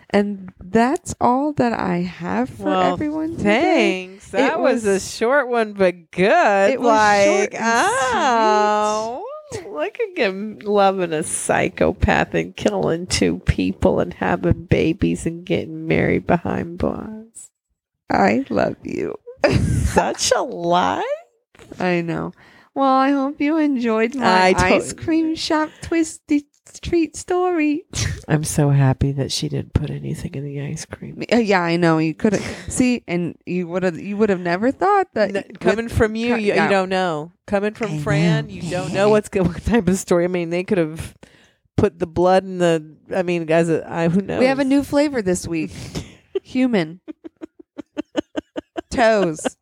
And 0.08 0.54
that's 0.58 1.14
all 1.20 1.52
that 1.52 1.74
I 1.74 1.98
have 1.98 2.48
for 2.48 2.64
Well, 2.64 2.94
everyone 2.94 3.36
today. 3.36 4.06
Thanks. 4.06 4.30
That 4.30 4.60
was, 4.60 4.86
a 4.86 4.98
short 4.98 5.50
one, 5.50 5.74
but 5.74 6.10
good. 6.10 6.70
It 6.70 6.80
was 6.80 6.86
like, 6.86 7.52
short 7.52 7.54
and 7.54 7.90
oh, 7.92 9.26
look 9.66 9.98
at 10.00 10.18
him 10.18 10.58
loving 10.60 11.12
a 11.12 11.22
psychopath 11.22 12.34
and 12.34 12.56
killing 12.56 13.06
two 13.06 13.38
people 13.40 14.00
and 14.00 14.14
having 14.14 14.64
babies 14.64 15.26
and 15.26 15.44
getting 15.44 15.86
married 15.86 16.26
behind 16.26 16.78
bars. 16.78 17.50
I 18.10 18.44
love 18.50 18.76
you. 18.82 19.16
Such 19.84 20.32
a 20.32 20.42
lie. 20.42 21.14
I 21.78 22.00
know. 22.00 22.32
Well, 22.74 22.88
I 22.88 23.10
hope 23.10 23.40
you 23.40 23.56
enjoyed 23.56 24.14
my 24.14 24.50
I 24.50 24.54
ice 24.56 24.92
cream 24.92 25.34
shop 25.34 25.70
twisty 25.82 26.46
treat 26.78 27.16
story. 27.16 27.84
I'm 28.28 28.44
so 28.44 28.68
happy 28.70 29.10
that 29.12 29.32
she 29.32 29.48
didn't 29.48 29.72
put 29.74 29.90
anything 29.90 30.34
in 30.34 30.44
the 30.44 30.60
ice 30.60 30.84
cream. 30.84 31.22
Uh, 31.32 31.36
yeah, 31.38 31.62
I 31.62 31.76
know. 31.76 31.98
You 31.98 32.14
could 32.14 32.34
have 32.34 32.72
see, 32.72 33.02
and 33.08 33.36
you 33.46 33.66
would 33.66 33.82
have. 33.82 33.98
You 33.98 34.16
would 34.18 34.28
have 34.28 34.38
never 34.40 34.70
thought 34.70 35.08
that 35.14 35.30
N- 35.34 35.44
with- 35.48 35.58
coming 35.58 35.88
from 35.88 36.14
you, 36.14 36.36
you, 36.36 36.52
yeah. 36.52 36.64
you 36.64 36.70
don't 36.70 36.90
know. 36.90 37.32
Coming 37.46 37.74
from 37.74 37.92
I 37.94 37.98
Fran, 37.98 38.46
know. 38.46 38.52
you 38.52 38.70
don't 38.70 38.92
know 38.92 39.08
what's 39.08 39.28
good, 39.28 39.46
what 39.48 39.64
type 39.64 39.88
of 39.88 39.96
story. 39.96 40.24
I 40.24 40.28
mean, 40.28 40.50
they 40.50 40.62
could 40.62 40.78
have 40.78 41.16
put 41.76 41.98
the 41.98 42.06
blood 42.06 42.44
in 42.44 42.58
the. 42.58 42.96
I 43.16 43.22
mean, 43.24 43.46
guys, 43.46 43.68
I 43.68 44.08
who 44.08 44.20
knows? 44.20 44.38
we 44.38 44.46
have 44.46 44.60
a 44.60 44.64
new 44.64 44.84
flavor 44.84 45.22
this 45.22 45.48
week. 45.48 45.72
Human 46.44 47.00
toes. 48.90 49.56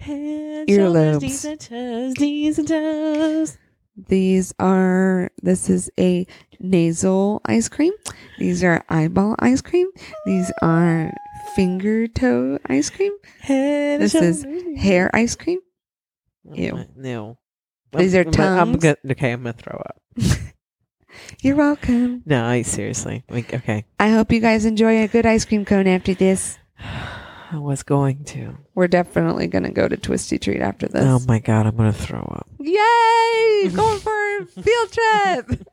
Head, 0.00 0.66
Earlobes. 0.68 1.20
shoulders, 1.20 1.22
knees 1.22 1.44
and 1.44 1.60
toes, 1.60 2.14
knees 2.18 2.58
and 2.58 2.68
toes. 2.68 3.58
These 4.08 4.54
are. 4.58 5.30
This 5.42 5.68
is 5.68 5.90
a 5.98 6.26
nasal 6.58 7.40
ice 7.44 7.68
cream. 7.68 7.92
These 8.38 8.64
are 8.64 8.84
eyeball 8.88 9.36
ice 9.38 9.60
cream. 9.60 9.88
These 10.26 10.52
are 10.62 11.12
finger 11.54 12.06
toe 12.06 12.58
ice 12.66 12.90
cream. 12.90 13.12
Head, 13.40 14.00
This 14.00 14.14
is 14.14 14.46
Hair 14.76 15.10
ice 15.14 15.36
cream. 15.36 15.60
Ew. 16.52 16.84
No. 16.96 17.38
These 17.96 18.14
are 18.14 18.24
I'm, 18.24 18.40
I'm, 18.40 18.72
gonna, 18.74 18.96
okay, 19.10 19.32
I'm 19.32 19.42
gonna 19.42 19.52
throw 19.52 19.76
up. 19.76 20.00
You're 21.42 21.56
welcome. 21.56 22.22
No, 22.24 22.44
I 22.44 22.62
seriously. 22.62 23.24
Like, 23.28 23.52
okay, 23.52 23.84
I 23.98 24.10
hope 24.10 24.30
you 24.32 24.40
guys 24.40 24.64
enjoy 24.64 25.02
a 25.02 25.08
good 25.08 25.26
ice 25.26 25.44
cream 25.44 25.64
cone 25.64 25.88
after 25.88 26.14
this. 26.14 26.58
I 27.52 27.58
was 27.58 27.82
going 27.82 28.24
to. 28.26 28.56
We're 28.74 28.86
definitely 28.88 29.48
going 29.48 29.64
to 29.64 29.70
go 29.72 29.88
to 29.88 29.96
Twisty 29.96 30.38
Treat 30.38 30.60
after 30.60 30.86
this. 30.86 31.02
Oh 31.04 31.18
my 31.26 31.40
god, 31.40 31.66
I'm 31.66 31.76
gonna 31.76 31.92
throw 31.92 32.20
up. 32.20 32.48
Yay! 32.60 33.68
Going 33.74 33.98
for 33.98 34.38
a 34.38 34.46
field 34.46 34.92
trip. 34.92 35.66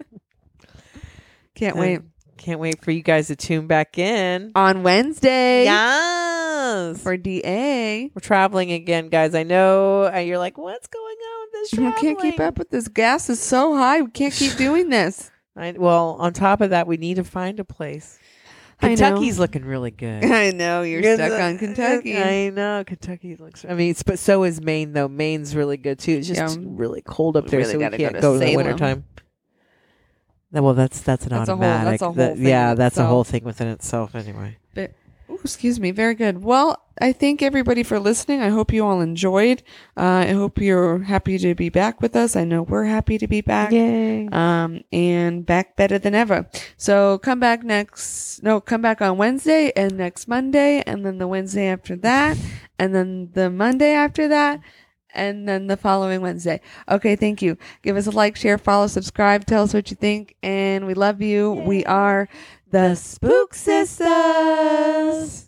Can't 1.56 1.78
I 1.78 1.80
wait. 1.80 2.02
Can't 2.38 2.60
wait 2.60 2.84
for 2.84 2.92
you 2.92 3.02
guys 3.02 3.28
to 3.28 3.36
tune 3.36 3.68
back 3.68 3.98
in. 3.98 4.52
On 4.56 4.84
Wednesday 4.84 5.66
Yes. 5.66 7.02
for 7.02 7.18
DA. 7.18 8.12
We're 8.14 8.20
traveling 8.22 8.72
again, 8.72 9.10
guys. 9.10 9.34
I 9.36 9.44
know 9.44 10.12
uh, 10.14 10.20
you're 10.20 10.38
like, 10.38 10.58
what's 10.58 10.88
going 10.88 11.04
on 11.18 11.48
with 11.52 11.72
this 11.72 11.80
We 11.80 11.92
can't 12.02 12.20
keep 12.22 12.40
up 12.40 12.58
with 12.60 12.70
this. 12.70 12.88
Gas 12.88 13.30
is 13.30 13.40
so 13.40 13.76
high. 13.76 14.02
We 14.02 14.12
can't 14.12 14.34
keep 14.34 14.56
doing 14.58 14.90
this. 14.90 15.32
I, 15.56 15.72
well, 15.72 16.18
on 16.20 16.34
top 16.34 16.62
of 16.62 16.70
that, 16.70 16.86
we 16.88 16.98
need 16.98 17.16
to 17.16 17.24
find 17.24 17.60
a 17.60 17.64
place. 17.66 18.20
Kentucky's 18.80 19.40
looking 19.40 19.66
really 19.66 19.92
good. 19.92 20.24
I 20.32 20.52
know 20.52 20.84
you're 20.84 21.02
stuck 21.16 21.40
on 21.40 21.58
Kentucky. 21.58 22.18
I 22.18 22.50
know 22.50 22.84
Kentucky 22.86 23.36
looks. 23.36 23.66
I 23.68 23.74
mean, 23.74 23.96
but 24.06 24.20
so 24.20 24.44
is 24.44 24.62
Maine 24.62 24.94
though. 24.94 25.08
Maine's 25.08 25.56
really 25.56 25.78
good 25.78 26.00
too. 26.00 26.14
It's 26.14 26.28
just 26.28 26.60
Yeah. 26.60 26.64
really 26.68 27.02
cold 27.02 27.38
up 27.38 27.46
We 27.46 27.50
there, 27.52 27.60
really 27.62 27.72
so 27.74 27.78
we 27.80 27.84
go 27.86 27.98
can't 27.98 28.16
to 28.16 28.22
go, 28.22 28.34
in 28.36 28.40
the 28.40 28.56
wintertime. 28.56 29.06
Well, 30.52 30.74
that's 30.74 31.02
that's 31.02 31.26
an 31.26 31.32
That's 31.32 31.50
a 31.50 31.56
whole- 31.56 31.64
automatic. 31.66 32.00
that's 32.00 32.02
a 32.02 32.06
whole 32.06 32.14
That- 32.14 32.38
yeah, 32.38 32.74
that's 32.74 32.98
a 32.98 33.06
whole 33.06 33.24
thing 33.24 33.44
within 33.44 33.68
itself. 33.68 34.16
Anyway, 34.16 34.58
Ooh, 35.30 35.40
excuse 35.44 35.80
me. 35.80 35.92
Very 35.92 36.16
good. 36.16 36.44
Well, 36.44 36.82
I 37.02 37.12
thank 37.12 37.42
everybody 37.42 37.84
for 37.84 38.00
listening. 38.00 38.42
I 38.42 38.50
hope 38.50 38.72
you 38.72 38.86
all 38.86 39.02
enjoyed. 39.02 39.62
Uh, 39.96 40.26
I 40.26 40.32
hope 40.32 40.60
you're 40.60 41.00
happy 41.00 41.38
to 41.38 41.54
be 41.54 41.70
back 41.70 42.02
with 42.02 42.16
us. 42.16 42.36
I 42.36 42.44
know 42.46 42.64
we're 42.64 42.86
happy 42.86 43.18
to 43.18 43.28
be 43.28 43.42
back. 43.42 43.72
yay! 43.72 44.28
um, 44.32 44.84
and 44.92 45.46
back 45.46 45.76
better 45.76 46.00
than 46.00 46.16
ever. 46.16 46.50
So 46.78 47.18
come 47.20 47.40
back 47.40 47.64
next, 47.64 48.42
no, 48.42 48.62
come 48.62 48.82
back 48.82 49.02
on 49.02 49.18
Wednesday 49.18 49.72
and 49.76 49.98
next 49.98 50.28
Monday, 50.28 50.82
and 50.88 51.06
then 51.06 51.18
the 51.18 51.28
Wednesday 51.28 51.68
after 51.68 51.96
that, 51.98 52.38
and 52.80 52.96
then 52.96 53.30
the 53.34 53.50
Monday 53.50 53.92
after 53.92 54.30
that, 54.30 54.62
and 55.14 55.48
then 55.48 55.68
the 55.68 55.78
following 55.78 56.22
Wednesday. 56.22 56.62
Okay, 56.90 57.16
thank 57.16 57.42
you. 57.42 57.58
Give 57.82 57.98
us 57.98 58.08
a 58.08 58.12
like, 58.12 58.36
share, 58.36 58.58
follow, 58.58 58.88
subscribe, 58.88 59.46
tell 59.46 59.64
us 59.64 59.74
what 59.74 59.90
you 59.90 59.98
think, 59.98 60.36
and 60.42 60.86
we 60.88 60.94
love 60.94 61.22
you. 61.22 61.52
We 61.52 61.86
are 61.86 62.30
the 62.70 62.96
Spook 62.96 63.54
Sisters. 63.54 65.47